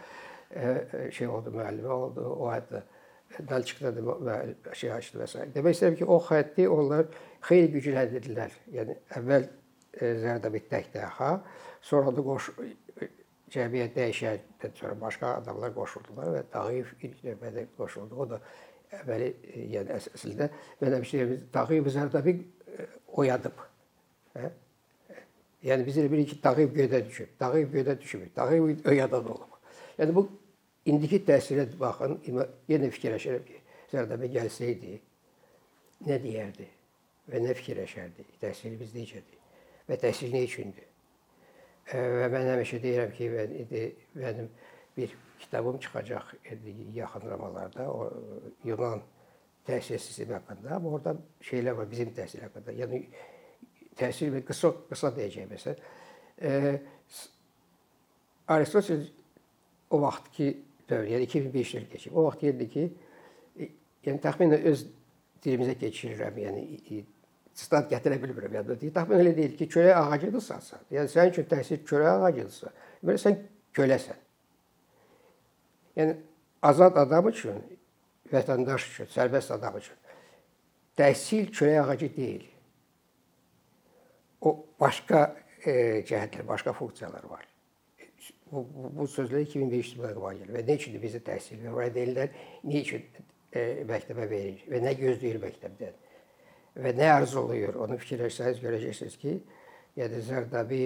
E, 0.54 1.10
şey 1.12 1.28
oldu, 1.28 1.54
müəllimə 1.54 1.96
oldu. 1.98 2.26
O 2.38 2.50
hətta 2.52 2.82
Nalçıqda 3.50 3.90
da 3.96 4.74
şey 4.74 4.92
açdı 4.92 5.18
və 5.18 5.26
s. 5.26 5.44
Demək 5.54 5.74
istəyirəm 5.74 5.96
ki, 5.98 6.06
o 6.06 6.20
xətti 6.22 6.68
onlar 6.70 7.08
xeyli 7.48 7.72
gücləndirdilər. 7.74 8.58
Yəni 8.76 8.94
əvvəl 9.18 9.48
e, 9.48 10.10
Zərdabit 10.22 10.68
tək-tənha, 10.70 11.30
sonra 11.82 12.12
da 12.14 12.24
qoş 12.28 12.50
cəmiyyət 13.54 13.96
dəyişəndən 13.98 14.76
sonra 14.78 14.98
başqa 15.00 15.34
adamlar 15.40 15.74
qoşuldular 15.74 16.30
və 16.36 16.42
Dağıyev 16.52 16.92
ilk 17.08 17.24
növbədə 17.26 17.66
qoşuldu. 17.78 18.18
O 18.22 18.28
da 18.30 18.40
əvvəli 19.00 19.30
yəni 19.74 19.96
əslində 19.98 20.50
mən 20.82 20.98
həmişə 20.98 21.26
Dağıyev 21.54 21.90
Zərdabi 21.96 22.36
oyadıb. 23.22 23.64
Hə? 24.38 24.50
Yəni 25.64 25.86
biz 25.86 25.98
elə 25.98 26.10
bilirik 26.12 26.34
ki, 26.34 26.38
Dağıyev 26.44 26.72
göydə 26.76 27.00
düşüb. 27.06 27.34
Dağıyev 27.40 27.70
göydə 27.72 28.00
düşmür. 28.00 28.30
Dağıyev 28.36 28.88
öyadan 28.90 29.30
olub. 29.32 29.54
Yəni 29.98 30.14
bu 30.14 30.26
indiki 30.84 31.22
təsirə 31.24 31.64
baxın, 31.80 32.18
yenə 32.68 32.90
fikirləşirəm 32.92 33.44
ki, 33.48 33.60
Zərdəbə 33.94 34.28
gəlsəydi 34.34 34.98
nə 36.08 36.18
deyərdi 36.20 36.66
və 37.30 37.40
nə 37.46 37.54
fikirləşərdi? 37.56 38.26
Təhsilimiz 38.42 38.92
necədir? 38.96 39.40
Və 39.88 39.98
təhsil 40.02 40.34
nə 40.34 40.44
üçündür? 40.48 40.88
Və 41.92 42.28
mən 42.32 42.50
həmişə 42.50 42.80
deyirəm 42.84 43.12
ki, 43.16 43.30
mənim 44.20 44.48
bir 44.96 45.16
kitabım 45.40 45.78
çıxacaq 45.78 46.34
yaxın 46.94 47.28
zamanlarda, 47.28 47.88
o 47.92 48.10
Yunan 48.64 49.02
təhsil 49.66 49.98
sistemi 49.98 50.32
haqqında, 50.36 50.76
amma 50.76 50.88
orada 50.98 51.16
şeylər 51.40 51.76
var 51.76 51.90
bizim 51.90 52.12
təhsil 52.16 52.44
haqqında. 52.44 52.72
Yəni 52.82 53.06
təsir 53.98 54.32
və 54.34 54.42
qısa 54.46 54.70
qısa 54.90 55.10
deyəcəyim 55.16 55.50
məsəl. 55.54 55.80
E, 56.38 56.52
Aristotel 58.54 59.06
o 59.90 60.00
vaxtki 60.02 60.50
dövr, 60.88 61.08
yəni 61.14 61.28
2005 61.28 61.74
il 61.78 61.88
keçib. 61.92 62.16
O 62.16 62.26
vaxt 62.26 62.42
deyirdi 62.44 62.68
ki, 62.74 62.84
yəni 64.04 64.20
təxminən 64.24 64.66
öz 64.70 64.84
dilimizə 65.44 65.76
keçirirəm. 65.80 66.40
Yəni 66.44 67.02
stat 67.56 67.88
gətirə 67.92 68.18
bilmirəm. 68.22 68.58
Yəni 68.58 68.92
təxminən 68.92 69.24
elə 69.24 69.34
deyir 69.36 69.56
ki, 69.58 69.68
çörək 69.72 70.00
ağacıdırsa, 70.02 70.60
yəni 70.92 71.12
sənin 71.12 71.34
üçün 71.34 71.48
təhsil 71.52 71.82
çörək 71.88 72.28
ağacıdırsa, 72.28 72.72
belə 73.04 73.22
sən 73.22 73.40
köləsən. 73.76 74.20
Yəni 76.00 76.16
azad 76.66 76.98
adam 77.00 77.30
üçün, 77.30 77.60
vətəndaş 78.32 78.88
üçün, 78.90 79.12
sərbəst 79.14 79.54
adam 79.54 79.78
üçün 79.80 80.00
təhsil 80.98 81.50
çörək 81.54 81.88
ağacı 81.88 82.10
deyil. 82.16 82.44
Başqa 84.84 85.24
e, 85.64 85.74
cəhətlər, 86.04 86.46
başqa 86.48 86.74
funksiyalar 86.76 87.24
var. 87.30 87.44
Bu, 88.52 88.62
bu, 88.68 88.90
bu 88.98 89.06
sözlər 89.08 89.46
2500 89.46 89.94
ildən 89.96 90.16
qabaq 90.18 90.40
gəlir 90.42 90.56
və 90.58 90.64
nə 90.68 90.76
üçün 90.78 90.98
bizə 91.02 91.20
təhsil 91.24 91.62
və 91.64 91.72
valideynlər 91.74 92.34
nə 92.68 92.80
üçün 92.82 93.06
e, 93.50 93.62
məktəbə 93.88 94.28
verir 94.30 94.66
və 94.70 94.82
nə 94.84 94.92
gözləyir 94.98 95.40
məktəbdən 95.42 96.02
və 96.74 96.92
nə 96.98 97.10
arzuluyur, 97.20 97.76
onu 97.84 97.98
fikirləşsəniz 98.02 98.60
görəcəksiniz 98.62 99.16
ki, 99.20 99.34
yəni 99.98 100.22
Zərdabi, 100.26 100.82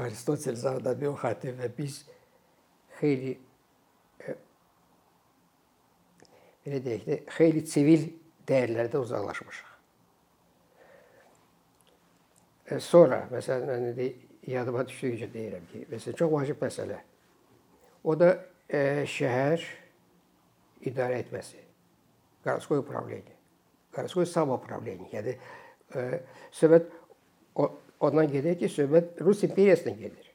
Aristotel 0.00 0.58
Zərdabi 0.60 1.08
o 1.08 1.14
xətti 1.18 1.54
və 1.56 1.70
biz 1.76 2.02
xeyli 2.98 3.32
e, 4.20 4.36
belə 6.66 6.82
deyək 6.84 7.08
də, 7.08 7.18
xeyli 7.38 7.64
sivil 7.68 8.06
dəyərlərdə 8.48 9.00
uzaqlaşmışıq. 9.00 9.70
E, 12.59 12.59
sonra 12.81 13.25
məsələn 13.31 13.69
mən 13.69 13.87
indi 13.91 14.09
yadıma 14.47 14.85
düşdükcə 14.87 15.29
deyirəm 15.33 15.69
ki, 15.71 15.85
məsələn 15.91 16.17
çox 16.19 16.31
vacib 16.31 16.61
məsələ. 16.61 16.99
O 18.05 18.15
da 18.19 18.35
e, 18.69 19.05
şəhər 19.09 19.63
idarə 20.85 21.21
etməsi. 21.23 21.61
Городское 22.45 22.79
управление. 22.79 23.35
Городское 23.95 24.25
самоуправление. 24.25 25.09
Yəni 25.13 25.33
e, 25.97 26.21
söhbət 26.53 26.91
ondan 27.55 28.29
gedir 28.29 28.57
ki, 28.59 28.69
söhbət 28.69 29.21
Rus 29.25 29.43
imperiyasından 29.47 29.97
gedir. 29.97 30.31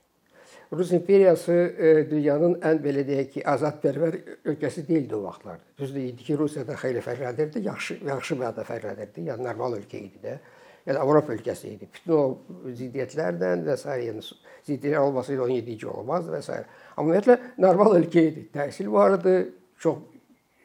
Rus 0.73 0.93
imperiyası 0.95 1.53
e, 1.53 1.93
dünyanın 2.11 2.57
ən 2.66 2.79
belə 2.83 3.03
deyək 3.07 3.31
ki, 3.35 3.45
azadpərvər 3.53 4.19
ölkəsi 4.53 4.87
deyildi 4.88 5.16
o 5.19 5.23
vaxtlar. 5.25 5.62
Düzdür 5.79 6.03
idi 6.03 6.27
ki, 6.27 6.38
Rusiyada 6.38 6.77
xeyli 6.79 7.03
fərqlənirdi, 7.03 7.62
yaxşı 7.66 7.99
yaxşı 8.07 8.38
mənada 8.38 8.66
fərqlənirdi, 8.66 9.27
yəni 9.31 9.47
normal 9.47 9.79
ölkə 9.79 9.99
idi 9.99 10.23
də. 10.23 10.37
Yəni 10.86 11.02
Avropa 11.02 11.34
ölkəsi 11.34 11.71
idi. 11.74 11.88
Bütün 11.93 12.13
o 12.13 12.24
ziddiyyətlərlə 12.69 13.52
və 13.65 13.78
s. 13.78 13.95
yəni 14.06 14.21
ziddiyyət 14.67 15.02
olmasa 15.02 15.34
ilə 15.34 15.48
17-ci 15.50 15.88
olmazdı 15.89 16.34
və 16.36 16.41
s. 16.45 16.58
Amma 16.95 17.10
ümumiyyətlə 17.10 17.38
normal 17.65 17.98
ölkə 18.00 18.26
idi. 18.30 18.45
Təhsil 18.54 18.91
var 18.93 19.17
idi, 19.17 19.36
çox 19.82 19.98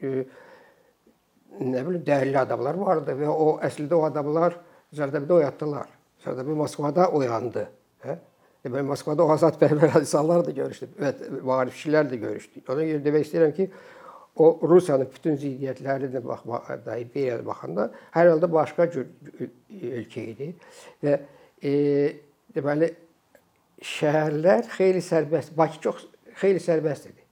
e, 0.05 0.25
nə 1.61 1.85
bilim 1.87 2.05
dəyərli 2.05 2.37
adamlar 2.43 2.77
vardı 2.81 3.17
və 3.17 3.31
o 3.33 3.55
əslində 3.65 3.97
o 3.97 4.05
adamlar 4.09 4.59
Zərdəbidə 4.91 5.37
oyatdılar. 5.37 5.87
Zərdəbi 6.25 6.57
Moskvada 6.59 7.07
oyandı. 7.15 7.63
Hə? 8.03 8.17
Deməli 8.65 8.89
Moskvada 8.89 9.25
o 9.25 9.33
azadpərvər 9.37 10.01
insanlar 10.03 10.43
da 10.45 10.53
görüşdü 10.57 10.89
və 10.99 11.13
maarifçilər 11.47 12.09
də 12.11 12.19
görüşdü. 12.21 12.65
Ona 12.67 12.87
görə 12.89 13.05
demək 13.05 13.29
istəyirəm 13.29 13.55
ki, 13.57 13.69
o 14.41 14.49
Rusiyanın 14.69 15.09
bütün 15.13 15.37
ziddiyyətlərinə 15.41 16.23
baxmaqda, 16.25 16.97
imperiyaya 17.05 17.45
baxanda 17.45 17.91
hər 18.15 18.31
halda 18.33 18.49
başqa 18.53 18.87
cür 18.95 19.09
ölkə 19.71 20.25
idi 20.33 20.51
və 21.05 21.17
e, 21.63 21.73
deməli 22.57 22.91
şəhərlər 23.85 24.69
xeyli 24.77 25.03
sərbəst, 25.05 25.53
Bakı 25.57 25.81
çox 25.85 26.07
xeyli 26.41 26.63
sərbəst 26.63 27.11
idi. 27.11 27.27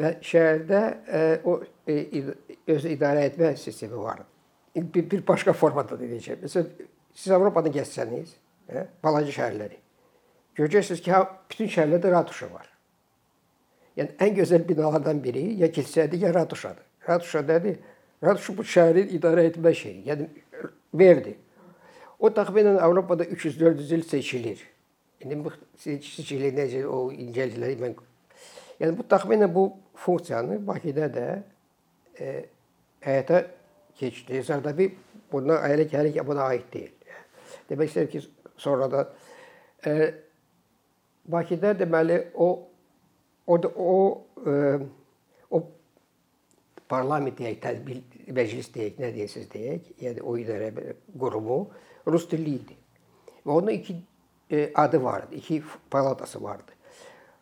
Və 0.00 0.16
şəhərdə 0.26 0.82
e, 1.06 1.22
o 1.48 1.58
e, 1.88 2.24
öz 2.74 2.88
idarə 2.90 3.28
etmə 3.30 3.54
sistemi 3.60 4.00
var. 4.00 4.24
Bir, 4.74 5.04
bir 5.10 5.22
başqa 5.26 5.54
formada 5.54 5.96
deyəcəm. 6.00 6.42
Məsələn, 6.42 6.90
siz 7.14 7.32
Avropada 7.32 7.70
gəzsəniz, 7.72 8.34
hə, 8.72 8.88
balaca 9.04 9.32
şəhərləri 9.32 9.78
Görəcəksiniz 10.54 11.00
ki, 11.02 11.14
bütün 11.50 11.70
şəhərlərdə 11.72 12.10
ratuşa 12.14 12.46
var. 12.52 12.68
Yəni 13.96 14.16
ən 14.26 14.34
gözəl 14.38 14.64
binalardan 14.68 15.20
biri 15.22 15.44
ya 15.60 15.68
kilsədir, 15.70 16.26
ya 16.26 16.34
ratuşadır. 16.34 16.84
Ratuşa 17.08 17.44
nədir? 17.46 17.76
Ratuşa 18.24 18.56
bu 18.58 18.66
şəhərin 18.66 19.12
idarə 19.18 19.44
etmə 19.50 19.74
şeyi, 19.74 20.00
yəni 20.08 20.28
verdi. 20.94 21.36
O 22.18 22.30
təxminən 22.30 22.80
Avropada 22.80 23.24
300-400 23.24 23.94
il 23.94 24.02
seçilir. 24.02 24.64
İndi 25.20 25.38
bu 25.44 25.52
seçilir 25.78 26.54
necə 26.56 26.84
o 26.86 27.06
incəlikləri 27.12 27.78
mən 27.80 27.94
Yəni 28.80 28.96
bu 28.98 29.06
təxminən 29.06 29.54
bu 29.54 29.68
funksiyanı 29.94 30.66
Bakıda 30.66 31.08
da 31.14 31.26
e, 32.20 32.44
həyata 33.04 33.44
keçdi. 33.98 34.42
Zərdabi 34.42 34.88
bundan 35.32 35.62
ailə 35.62 35.86
gəlir 35.90 36.14
ki, 36.16 36.26
buna 36.26 36.48
aid 36.50 36.66
deyil. 36.72 36.92
Demək 37.70 37.92
istəyirəm 37.92 38.10
ki, 38.10 38.22
sonradan 38.58 39.12
e, 39.86 40.14
Bakıda 41.30 41.72
deməli 41.78 42.18
o 42.34 42.48
O 43.46 43.58
da 43.62 43.68
o 43.68 44.26
e, 44.46 44.52
o 45.50 45.60
parlament 46.88 47.38
deyək, 47.38 47.58
tədbir, 47.62 48.00
məclis 48.32 48.70
deyək, 48.74 49.00
nə 49.02 49.10
deyirsiniz 49.14 49.50
deyək, 49.52 49.90
yəni 50.04 50.24
o 50.24 50.36
idarə 50.40 50.70
qurumu 51.18 51.58
rus 52.06 52.28
dilli 52.30 52.58
idi. 52.60 52.76
Və 53.44 53.52
onun 53.52 53.74
iki 53.74 53.96
e, 54.50 54.56
eh, 54.56 54.70
adı 54.74 55.02
vardı, 55.02 55.34
iki 55.34 55.62
palatası 55.90 56.42
vardı. 56.42 56.72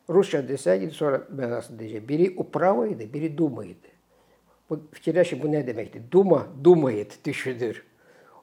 Rusca 0.08 0.42
desək, 0.42 0.82
indi 0.82 0.94
sonra 0.94 1.22
mənasını 1.30 1.76
eh, 1.76 1.80
deyəcək. 1.80 2.08
Biri 2.08 2.28
uprava 2.36 2.86
idi, 2.90 3.06
biri 3.12 3.30
duma 3.38 3.64
idi. 3.64 3.92
Bu 4.70 4.80
fikirləşin 4.96 5.40
bu 5.42 5.50
nə 5.52 5.62
deməkdir? 5.66 6.06
Duma 6.10 6.46
dumayet, 6.64 7.18
düşünür. 7.24 7.82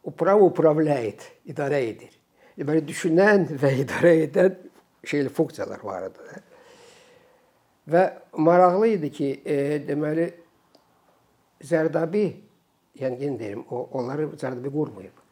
Uprava 0.04 0.46
upravlayet, 0.46 1.26
idarə 1.48 1.82
edir. 1.90 2.14
Deməli 2.60 2.84
düşünən 2.88 3.48
və 3.60 3.74
idarə 3.84 4.16
edən 4.28 4.56
şeyli 5.08 5.30
funksiyalar 5.30 5.84
var 5.84 6.08
idi. 6.10 6.42
Və 7.90 8.04
maraqlı 8.38 8.94
idi 8.96 9.10
ki, 9.12 9.30
e, 9.46 9.58
deməli 9.88 10.28
Zərdabi, 11.66 12.26
yəni 13.00 13.24
yenə 13.26 13.40
deyirəm, 13.40 13.64
o 13.74 13.86
onları 14.00 14.30
Zərdabi 14.40 14.72
qurmayıb. 14.74 15.24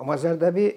Amma 0.00 0.16
Zərdabi 0.20 0.68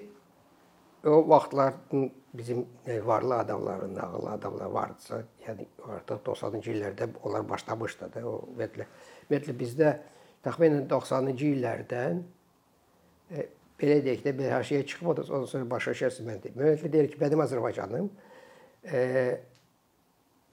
o 1.04 1.28
vaxtların 1.28 2.10
bizim 2.34 2.66
e, 2.86 3.06
varlı 3.06 3.38
adamların, 3.38 3.96
ağıllı 3.96 4.30
adamlar 4.30 4.66
vardısa, 4.66 5.22
yəni 5.46 5.66
artıq 5.88 6.20
90-cı 6.26 6.74
illərdə 6.74 7.08
onlar 7.22 7.48
başlamışdı 7.48 8.10
da 8.14 8.24
o 8.28 8.34
ümumiyyətlə. 8.48 8.86
Ümumiyyətlə 9.26 9.54
bizdə 9.58 9.94
təxminən 10.44 10.86
90-cı 10.90 11.48
illərdən 11.54 12.20
e, 13.30 13.46
belə 13.80 13.98
deyək 14.04 14.26
də 14.26 14.34
bir 14.38 14.52
haşiyə 14.54 14.84
çıxmadı, 14.86 15.26
ondan 15.30 15.48
sonra 15.50 15.70
başa 15.70 15.94
düşərsiniz 15.96 16.28
mən 16.28 16.42
deyim. 16.44 16.58
Ümumiyyətlə 16.60 16.92
deyir 16.92 17.10
ki, 17.14 17.20
mənim 17.22 17.44
Azərbaycanım 17.46 18.10
e, 18.84 19.00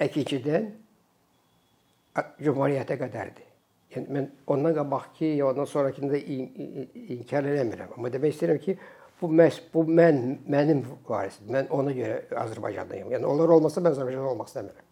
əkinçidən 0.04 0.70
Cümhuriyyətə 2.42 2.96
qədərdir. 2.98 3.46
Yəni 3.94 4.14
mən 4.16 4.30
ondan 4.50 4.74
qabaqki, 4.74 5.36
ya 5.38 5.52
ondan 5.52 5.68
sonrakını 5.70 6.12
da 6.12 6.18
in, 6.18 6.48
in, 6.58 6.88
inkar 7.18 7.46
eləmirəm. 7.46 7.92
Amma 7.94 8.10
demək 8.14 8.34
istəyirəm 8.34 8.60
ki, 8.64 8.74
bu 9.22 9.30
məhz 9.38 9.60
bu 9.74 9.84
mən 9.86 10.18
mənim 10.50 10.82
varisim. 11.08 11.46
Mən 11.54 11.70
ona 11.78 11.94
görə 11.94 12.18
Azərbaycandayam. 12.42 13.12
Yəni 13.14 13.30
onlar 13.30 13.54
olmasa 13.54 13.84
mən 13.84 13.94
Azərbaycanda 13.94 14.32
olmaq 14.34 14.50
istəmirəm. 14.50 14.88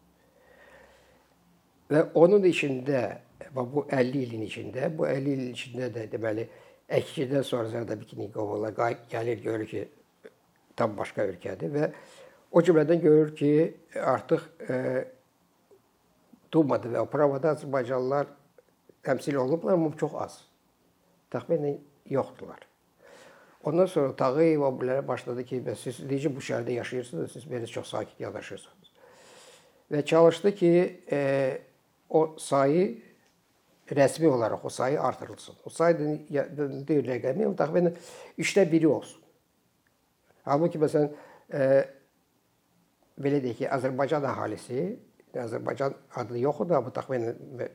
Və 1.90 2.06
onun 2.22 2.46
içində 2.50 3.02
bu 3.58 3.88
50 3.90 4.22
ilin 4.22 4.46
içində, 4.46 4.92
bu 4.94 5.10
50 5.10 5.34
ilin 5.34 5.52
içində 5.58 5.90
də 5.98 6.06
deməli 6.14 6.48
Əkidən 6.86 7.42
sonra 7.42 7.72
Zərdəbiknikovlar 7.72 8.76
gəlir 9.10 9.40
görür 9.42 9.66
ki, 9.66 9.88
tam 10.78 10.94
başqa 10.98 11.26
ölkədir 11.26 11.72
və 11.74 11.88
o 12.56 12.64
cümlədən 12.64 13.02
görür 13.04 13.34
ki, 13.36 13.52
artıq 14.00 14.46
e, 14.70 14.78
Dumada 16.54 16.88
və 16.94 17.02
Pravada 17.12 17.52
Azərbaycanlılar 17.52 18.30
təmsil 19.04 19.36
olunublar, 19.42 19.76
amma 19.76 19.92
çox 20.00 20.16
az. 20.24 20.38
Təxminən 21.34 21.82
yoxdular. 22.10 22.62
Ondan 23.66 23.90
sonra 23.92 24.14
Tağıyev 24.16 24.64
o 24.64 24.70
bilərə 24.80 25.04
başladı 25.08 25.44
ki, 25.50 25.60
bəs 25.66 25.84
siz 25.88 26.00
necə 26.08 26.32
bu 26.32 26.44
şəhərdə 26.44 26.78
yaşayırsınız, 26.78 27.34
siz 27.34 27.48
belə 27.50 27.68
çox 27.68 27.90
sakit 27.92 28.20
yanaşırsınız. 28.24 28.94
Və 29.92 30.06
çalışdı 30.06 30.54
ki, 30.56 30.72
e, 31.12 31.20
o 32.10 32.22
sayı 32.40 32.86
rəsmi 33.92 34.28
olaraq 34.28 34.64
o 34.64 34.70
sayı 34.70 35.02
artırılsın. 35.02 35.56
O 35.66 35.70
sayı 35.70 35.98
deyil 36.88 37.10
rəqəmi, 37.10 37.52
təxminən 37.58 38.00
3də 38.40 38.66
1-i 38.72 38.88
olsun. 38.88 39.22
Halbuki 40.46 40.80
məsələn 40.82 41.12
e, 41.54 41.68
belə 43.22 43.42
deyək 43.44 43.62
ki, 43.62 43.68
Azərbaycan 43.78 44.26
əhalisi, 44.30 44.86
Azərbaycan 45.40 45.96
adı 46.22 46.40
yoxdur, 46.40 46.78
amma 46.78 46.94
təxminən 46.96 47.68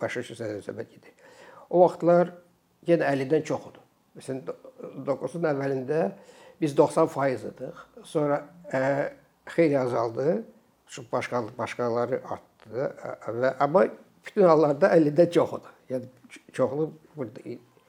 başa 0.00 0.22
düşürsəz 0.22 0.60
söhbət 0.66 0.92
gedir. 0.96 1.14
O 1.70 1.82
vaxtlar 1.84 2.34
yenə 2.88 3.08
50-dən 3.14 3.44
çoxdur. 3.48 3.80
Məsələn 4.18 4.42
9-un 5.06 5.48
əvvəlində 5.52 6.00
biz 6.60 6.74
90% 6.78 7.46
idik. 7.48 7.84
Sonra 8.04 8.42
ə, 8.68 8.82
xeyli 9.54 9.78
azaldı. 9.78 10.42
Çünki 10.92 11.12
başqa 11.12 11.44
başqaları 11.58 12.20
artdı 12.28 12.88
və 13.40 13.54
amma 13.64 13.86
bütün 14.26 14.42
hallarda 14.44 14.90
50-də 14.96 15.30
çox 15.32 15.54
idi. 15.58 15.70
Yəni 15.90 16.04
çoxlu 16.52 16.90
burada 17.16 17.40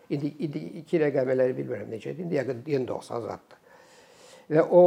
indi, 0.10 0.32
indi 0.40 0.60
iki 0.80 1.02
rəqəmləri 1.02 1.58
bilmirəm 1.58 1.92
necədir. 1.92 2.24
İndi 2.24 2.40
yəqin 2.40 2.64
yenə 2.72 2.88
90 2.88 3.26
zaddır. 3.28 3.60
Və 4.54 4.64
o 4.64 4.84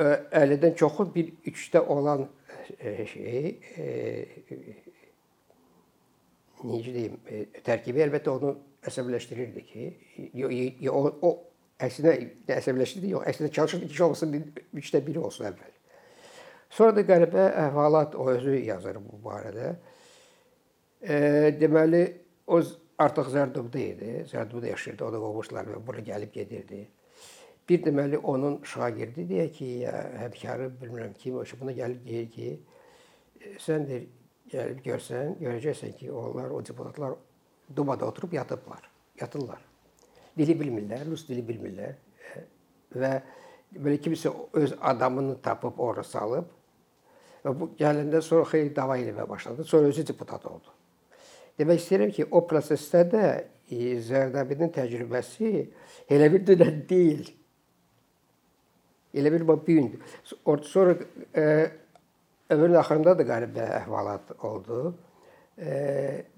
50-dən 0.00 0.74
çoxu 0.80 1.06
bir 1.14 1.32
3-də 1.50 1.80
olan 1.86 2.26
şey 3.12 3.60
e, 3.76 3.86
necə 6.64 6.94
deyim, 6.94 7.18
e, 7.28 7.44
tərkibi 7.66 8.04
əlbəttə 8.06 8.32
onu 8.32 8.54
əsəbləşdirirdi 8.88 9.64
ki, 9.66 9.86
o, 10.88 11.02
o 11.26 11.32
əksinə 11.80 12.14
əsəbləşdirdi, 12.56 13.12
yox, 13.14 13.26
əksinə 13.32 13.50
çalışırdı 13.56 13.88
ki, 13.88 14.02
olmasın 14.04 14.34
3-də 14.74 15.02
1 15.06 15.20
olsun 15.20 15.48
əvvəl. 15.50 15.76
Sonra 16.70 16.94
da 16.96 17.04
qəribə 17.06 17.46
əhvalat 17.64 18.14
o 18.14 18.28
özü 18.30 18.60
yazır 18.68 19.00
bu 19.02 19.18
barədə. 19.24 19.72
E, 21.02 21.16
deməli 21.58 22.04
o 22.46 22.60
artıq 23.00 23.32
Zərdubda 23.32 23.80
idi. 23.80 24.12
Zərdubda 24.30 24.70
yaşayırdı. 24.70 25.04
O 25.04 25.12
da 25.12 25.22
qovmuşlar 25.24 25.70
və 25.72 25.80
bura 25.86 26.04
gəlib 26.06 26.32
gedirdi. 26.34 26.84
Bir 27.70 27.82
deməli 27.84 28.18
onun 28.18 28.60
şagirdi 28.66 29.28
deyək 29.30 29.52
ki, 29.54 29.66
ya 29.86 29.94
həmkarı 30.24 30.72
bilmirəm 30.80 31.12
kim, 31.18 31.36
o 31.38 31.44
buna 31.60 31.72
gəlib 31.72 32.02
deyir 32.06 32.30
ki, 32.34 32.48
sən 33.62 33.86
deyir 33.86 34.08
gəlib 34.50 34.80
görsən, 34.84 35.36
görəcəksən 35.38 35.94
ki, 35.98 36.12
onlar 36.12 36.50
o 36.50 36.64
deputatlar 36.66 37.14
Dumada 37.76 38.06
oturub 38.06 38.32
yatıblar, 38.32 38.90
yatırlar. 39.20 39.60
Dili 40.38 40.56
bilmirlər, 40.58 41.04
rus 41.06 41.22
dili 41.28 41.44
bilmirlər 41.46 41.94
və 42.98 43.10
belə 43.76 44.00
kimsə 44.02 44.32
öz 44.58 44.74
adamını 44.90 45.36
tapıb 45.44 45.78
ora 45.78 46.02
salıb 46.02 46.48
və 47.44 47.52
bu 47.60 47.70
gələndə 47.78 48.22
sonra 48.26 48.48
xeyli 48.50 48.74
dava 48.74 48.98
eləməyə 48.98 49.28
başladı. 49.28 49.64
Sonra 49.64 49.92
özü 49.92 50.06
deputat 50.08 50.46
oldu. 50.50 50.74
Demək 51.58 51.78
istəyirəm 51.78 52.10
ki, 52.16 52.26
o 52.30 52.42
prosesdə 52.50 53.04
də 53.12 53.24
e, 53.70 54.00
Zərdabinin 54.02 54.72
təcrübəsi 54.74 55.52
elə 56.10 56.30
bir 56.32 56.42
dünən 56.50 56.82
deyil. 56.90 57.30
Elə 59.14 59.32
bir 59.32 59.48
bu 59.48 59.58
gündür. 59.66 60.00
Sonra 60.62 60.94
e, 61.36 61.70
ömrün 62.50 62.78
axırında 62.78 63.16
da 63.18 63.26
qəribə 63.26 63.66
əhvalat 63.80 64.32
oldu. 64.46 64.94
E, 65.58 65.72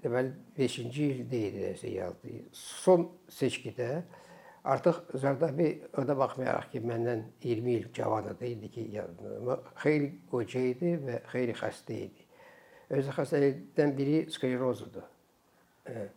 deməli 0.03 0.33
5-ci 0.57 1.05
ildə 1.11 1.41
idi 1.49 1.93
yazdı. 1.93 2.39
Son 2.57 3.05
seçkidə 3.29 3.89
artıq 4.63 4.99
Zərdabi 5.19 5.69
ona 6.01 6.17
baxmayaraq 6.17 6.71
ki, 6.73 6.81
məndən 6.83 7.23
20 7.43 7.77
il 7.77 7.87
cavan 7.95 8.31
idi, 8.33 8.51
indi 8.55 8.71
ki, 8.73 8.87
xeyli 9.83 10.11
qoca 10.31 10.65
idi 10.73 10.97
və 11.05 11.21
xeyli 11.31 11.55
xəstə 11.61 12.01
idi. 12.07 12.27
Öz 12.93 13.09
xəstəlikdən 13.15 13.95
biri 13.97 14.19
sklerozudur. 14.33 15.07
E, 15.87 16.07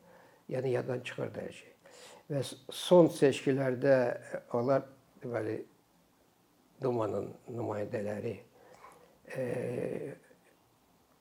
yəni 0.53 0.77
yaddan 0.77 1.01
çıxırdı 1.05 1.47
hər 1.47 1.57
şey. 1.61 1.73
Və 2.31 2.43
son 2.75 3.09
seçkilərdə 3.13 3.97
onlar 4.57 4.87
deməli 5.23 5.61
Dumanın 6.83 7.31
nümayəndələri 7.49 8.37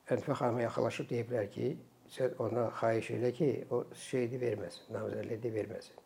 Ənfə 0.06 0.36
xanıma 0.38 0.62
yaxınlaşıb 0.62 1.08
deyiblər 1.10 1.48
ki, 1.50 1.70
sən 2.14 2.36
ona 2.44 2.68
xahiş 2.78 3.10
elə 3.16 3.32
ki, 3.34 3.48
o 3.74 3.82
şeydi 3.98 4.38
verməsin, 4.42 4.92
namizədliyi 4.94 5.54
verməsin. 5.56 6.04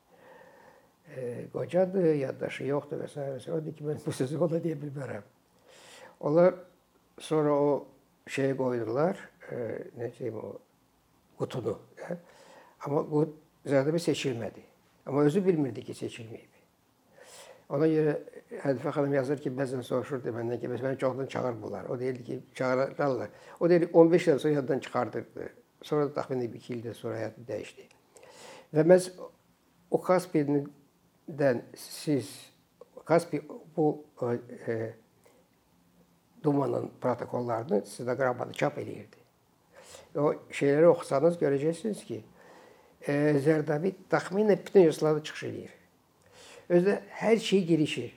E, 1.10 1.24
qocadır, 1.52 2.14
yaddaşı 2.22 2.70
yoxdur 2.70 3.04
və 3.04 3.10
s. 3.12 3.52
O 3.52 3.60
deyir 3.66 3.76
ki, 3.76 3.88
mən 3.90 4.00
bu 4.06 4.14
sözü 4.16 4.40
ona 4.46 4.62
deyə 4.64 4.78
bilmərəm. 4.80 5.28
Onlar 6.30 6.56
sonra 7.20 7.58
o 7.60 7.74
şeyə 8.30 8.56
qoydular, 8.56 9.20
e, 9.52 9.60
nə 10.00 10.12
deyim 10.20 10.40
o 10.40 10.54
qutunu. 11.42 11.76
Hə? 12.06 12.18
Amma 12.88 13.04
qut 13.12 13.36
Zərdabi 13.68 14.00
seçilmədi. 14.00 14.64
Amma 15.06 15.26
özü 15.28 15.44
bilmirdi 15.44 15.84
ki, 15.84 15.94
seçilməyib. 15.98 16.59
Ona 17.70 17.88
görə 17.90 18.16
Hədifə 18.64 18.92
xanım 18.96 19.14
yazır 19.14 19.42
ki, 19.44 19.52
bəzən 19.54 19.84
soruşurdu 19.86 20.32
məndən 20.34 20.58
ki, 20.62 20.70
bəs 20.72 20.82
məni 20.82 20.98
çoxdan 20.98 21.28
çağırmırlar. 21.30 21.86
O 21.86 22.00
deyirdi 22.00 22.24
ki, 22.24 22.40
çağırarlar. 22.56 23.30
O 23.60 23.70
deyir 23.70 23.90
15 23.94 24.28
il 24.28 24.40
sonra 24.40 24.54
yaddan 24.54 24.80
çıxardırdı. 24.80 25.50
Sonra 25.82 26.08
da 26.10 26.22
təxminən 26.22 26.56
2 26.58 26.74
ildən 26.74 26.98
sonra 26.98 27.20
həyatı 27.22 27.46
dəyişdi. 27.48 27.86
Və 28.74 28.86
məhz 28.90 29.12
o 29.92 30.02
Kaspiydən 30.02 31.62
siz 31.76 32.34
Kaspi 33.06 33.42
bu 33.78 34.06
e, 34.68 34.94
Dumanın 36.44 36.92
protokollarını 37.02 37.86
stenoqramada 37.86 38.54
çap 38.54 38.78
eləyirdi. 38.78 39.18
O 40.18 40.34
şeyləri 40.52 40.86
oxusanız 40.90 41.38
görəcəksiniz 41.42 42.06
ki, 42.06 42.24
e, 43.08 43.14
Zərdabi 43.46 43.94
təxminən 44.12 44.62
bütün 44.66 44.90
yazılarda 44.90 45.24
çıxış 45.24 45.44
eləyir. 45.50 45.79
Özdə 46.70 47.00
hər 47.18 47.40
şey 47.42 47.64
girişir. 47.66 48.10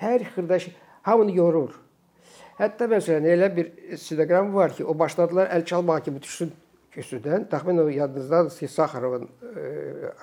Hər 0.00 0.24
xırda 0.32 0.58
şey 0.58 0.74
hamını 1.04 1.36
yorur. 1.36 1.74
Hətta 2.58 2.88
məsələn 2.88 3.26
elə 3.28 3.50
bir 3.56 3.72
stenoqram 4.00 4.54
var 4.54 4.72
ki, 4.76 4.84
o 4.84 4.98
başladılar 4.98 5.50
əl 5.52 5.64
çalmağa 5.68 5.98
ki, 6.06 6.14
bu 6.14 6.22
düşsün 6.22 6.52
kürsüdən. 6.94 7.48
Təxminən 7.52 7.84
o 7.84 7.88
yadınızdadır 7.92 8.56
ki, 8.58 8.68
Saxarovun 8.72 9.26
e, 9.26 9.64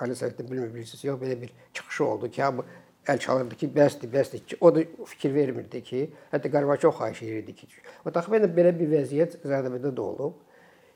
Ali 0.00 0.16
Sovetdə 0.18 0.46
bilmirsiniz, 0.48 1.04
yox 1.04 1.20
belə 1.20 1.36
bir 1.42 1.52
çıxışı 1.72 2.04
oldu 2.04 2.30
ki, 2.30 2.42
hamı 2.42 2.64
əl 3.06 3.18
çalırdı 3.18 3.60
ki, 3.60 3.70
bəsdir, 3.76 4.10
bəsdir 4.16 4.44
ki, 4.46 4.56
o 4.60 4.74
da 4.74 4.82
fikir 5.12 5.34
vermirdi 5.34 5.82
ki, 5.84 6.02
hətta 6.32 6.50
Qarbaçov 6.50 6.96
xahiş 6.98 7.22
edirdi 7.28 7.54
ki, 7.60 7.68
o 8.06 8.10
təxminən 8.16 8.56
belə 8.56 8.74
bir 8.78 8.90
vəziyyət 8.96 9.38
Zərdabədə 9.44 9.94
də 9.94 10.06
olub 10.08 10.40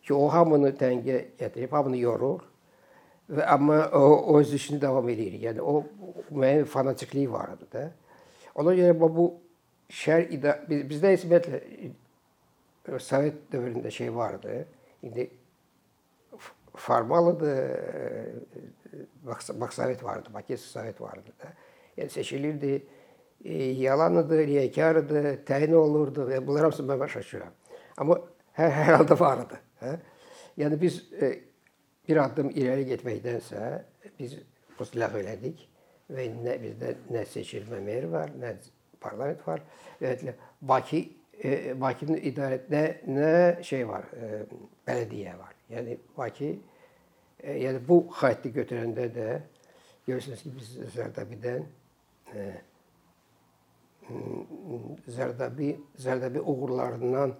ki, 0.02 0.14
o 0.14 0.26
hamını 0.32 0.72
təngə 0.80 1.22
gətirib, 1.38 1.70
hamını 1.78 2.02
yorur 2.02 2.42
və 3.30 3.46
amma 3.50 3.78
o, 3.94 4.02
o 4.32 4.38
öz 4.40 4.54
işini 4.54 4.80
davam 4.80 5.08
edir. 5.08 5.38
Yəni 5.42 5.60
o 5.60 5.82
müəyyən 6.30 6.66
fanatikliyi 6.70 7.30
var 7.32 7.54
idi 7.56 7.70
da. 7.72 7.86
Ona 8.54 8.74
görə 8.78 8.94
bu 9.00 9.28
şər 9.92 10.28
ida 10.34 10.58
biz, 10.68 10.84
bizdə 10.90 11.14
ümumiyyətlə 11.18 11.62
e, 11.62 12.98
Sovet 13.02 13.48
dövründə 13.52 13.90
şey 13.90 14.14
vardı. 14.14 14.66
İndi 15.02 15.30
formalıdır. 16.76 18.36
Bax 19.22 19.74
Sovet 19.74 20.04
vardı, 20.04 20.28
Bakı 20.34 20.58
Sovet 20.58 21.00
vardı 21.00 21.32
da. 21.42 21.52
Yəni 21.96 22.08
seçilirdi. 22.08 22.86
E, 23.44 23.64
yalanıdır, 23.64 24.46
riyakarıdır, 24.46 25.26
təyin 25.46 25.74
olurdu 25.74 26.24
və 26.30 26.40
bunlar 26.46 26.62
hamısını 26.66 26.92
mən 26.92 27.00
başa 27.00 27.20
düşürəm. 27.20 27.52
Amma 27.96 28.16
hər, 28.56 28.70
hər 28.72 28.96
halda 28.96 29.18
vardı. 29.20 29.58
Hə? 29.82 29.92
Yəni 30.58 30.80
biz 30.80 31.02
e, 31.12 31.32
bir 32.08 32.22
addım 32.22 32.52
irəli 32.54 32.86
getməkdənsə 32.92 33.62
biz 34.18 34.36
ləğv 34.78 35.20
elədik 35.22 35.64
və 36.12 36.28
nə 36.38 36.56
bizdə 36.62 36.92
nə 37.10 37.24
seçilmə 37.26 37.80
meri 37.82 38.10
var, 38.10 38.30
nə 38.38 38.54
parlament 39.02 39.42
var. 39.46 39.62
Ümumiyyətlə 39.98 40.34
Bakı 40.70 41.02
e, 41.42 41.74
Bakının 41.80 42.22
idarədə 42.30 42.82
nə 43.10 43.32
şey 43.66 43.84
var, 43.88 44.06
e, 44.14 44.44
bələdiyyə 44.86 45.34
var. 45.38 45.54
Yəni 45.72 45.98
Bakı 46.16 46.52
e, 46.52 47.58
yəni 47.64 47.82
bu 47.88 48.00
xətti 48.20 48.54
götürəndə 48.54 49.08
də 49.16 49.28
görürsünüz 50.06 50.46
ki, 50.46 50.54
biz 50.60 50.72
Zərdabidən 50.94 51.66
e, 52.34 52.48
Zərdabi 55.10 55.72
Zərdabi 55.98 56.38
uğurlarından 56.38 57.34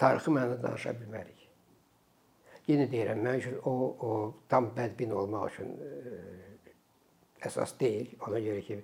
tarixi 0.00 0.32
mənada 0.32 0.62
danışa 0.62 0.94
bilmərik. 0.96 1.35
Yenə 2.66 2.88
deyirəm, 2.90 3.20
mən 3.22 3.36
üçün 3.38 3.58
o, 3.62 3.72
o 4.02 4.12
tam 4.50 4.72
bədbin 4.74 5.12
olmaq 5.14 5.50
üçün 5.52 5.74
ə, 5.78 5.90
e, 6.10 6.72
əsas 7.46 7.76
deyil. 7.78 8.14
Ona 8.26 8.40
görə 8.42 8.62
ki, 8.66 8.78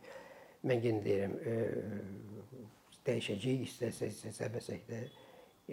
mən 0.70 0.84
yenə 0.84 1.02
deyirəm, 1.06 1.34
ə, 1.34 1.54
e, 1.54 2.60
dəyişəcəyik 3.08 3.64
istəsək, 3.66 4.12
istəməsək 4.30 4.84
də. 4.90 5.00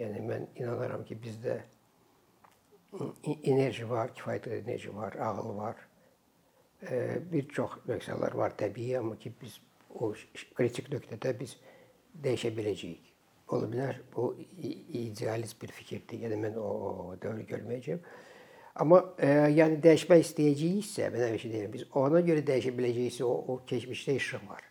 Yəni 0.00 0.24
mən 0.26 0.48
inanıram 0.58 1.04
ki, 1.06 1.18
bizdə 1.22 1.60
enerji 3.46 3.86
var, 3.86 4.10
kifayət 4.18 4.50
enerji 4.58 4.94
var, 4.94 5.14
ağıl 5.28 5.54
var. 5.60 5.86
Ə, 6.82 6.90
e, 6.90 7.00
bir 7.30 7.46
çox 7.54 7.78
nöqsanlar 7.86 8.34
var 8.42 8.58
təbii, 8.58 8.96
amma 8.98 9.18
ki 9.22 9.34
biz 9.38 9.60
o 9.90 10.10
kritik 10.58 10.90
nöqtədə 10.90 11.36
biz 11.38 11.54
dəyişə 12.26 12.50
biləcəyik 12.58 13.09
ola 13.56 13.68
bilər. 13.70 14.00
Bu 14.14 14.32
idealist 14.60 15.60
bir 15.62 15.72
fikirdir. 15.74 16.24
Yəni 16.26 16.38
mən 16.44 16.58
o, 16.60 16.68
o 16.70 17.16
dövrü 17.22 17.46
görməyəcəm. 17.50 18.02
Amma 18.80 19.00
e, 19.18 19.28
yəni 19.56 19.80
dəyişmək 19.82 20.22
istəyəcəyiksə, 20.24 21.08
mən 21.12 21.26
həmişə 21.26 21.50
deyirəm, 21.52 21.72
biz 21.74 21.86
ona 21.98 22.22
görə 22.24 22.44
dəyişə 22.46 22.72
biləcəyiksə 22.76 23.26
o, 23.26 23.32
o 23.52 23.56
keçmişdə 23.68 24.14
işıq 24.20 24.46
var. 24.48 24.62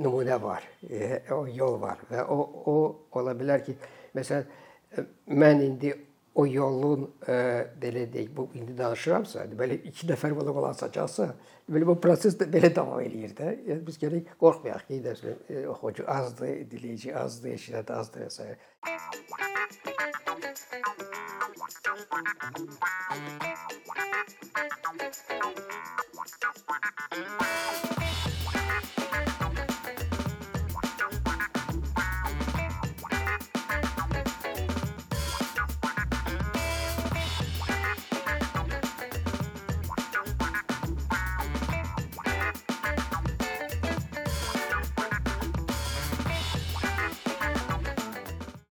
Nümunə 0.00 0.40
var, 0.42 0.64
e, 0.88 1.20
o 1.34 1.44
yol 1.46 1.76
var 1.82 2.00
və 2.10 2.24
o 2.34 2.38
o 2.72 2.76
ola 3.20 3.34
bilər 3.38 3.62
ki, 3.66 3.76
məsələn 4.16 4.48
e, 4.96 5.04
mən 5.30 5.62
indi 5.68 5.92
o 6.34 6.44
yolun 6.46 7.06
e, 7.28 7.34
belə 7.80 8.04
deyək, 8.12 8.30
bu 8.36 8.48
indi 8.58 8.74
danışıramsa, 8.78 9.46
deməli 9.50 9.80
2 9.90 10.08
nəfər 10.10 10.34
belə 10.38 10.54
olacaqsa, 10.54 11.28
deməli 11.68 11.88
bu 11.88 11.96
proses 12.02 12.34
də 12.40 12.48
belə 12.50 12.72
davam 12.74 13.00
eləyir 13.04 13.36
də. 13.38 13.52
Yəni 13.70 13.86
biz 13.86 14.00
gərək 14.02 14.34
qorxmayaq 14.40 14.86
ki, 14.88 15.00
məsələn, 15.06 15.42
e, 15.48 15.66
oxucu 15.70 16.08
azdır, 16.18 16.56
dinləyici 16.72 17.14
azdır, 17.24 17.54
eşidən 17.58 17.94
azdır 17.98 18.26
və 18.26 18.30
s. 18.34 18.38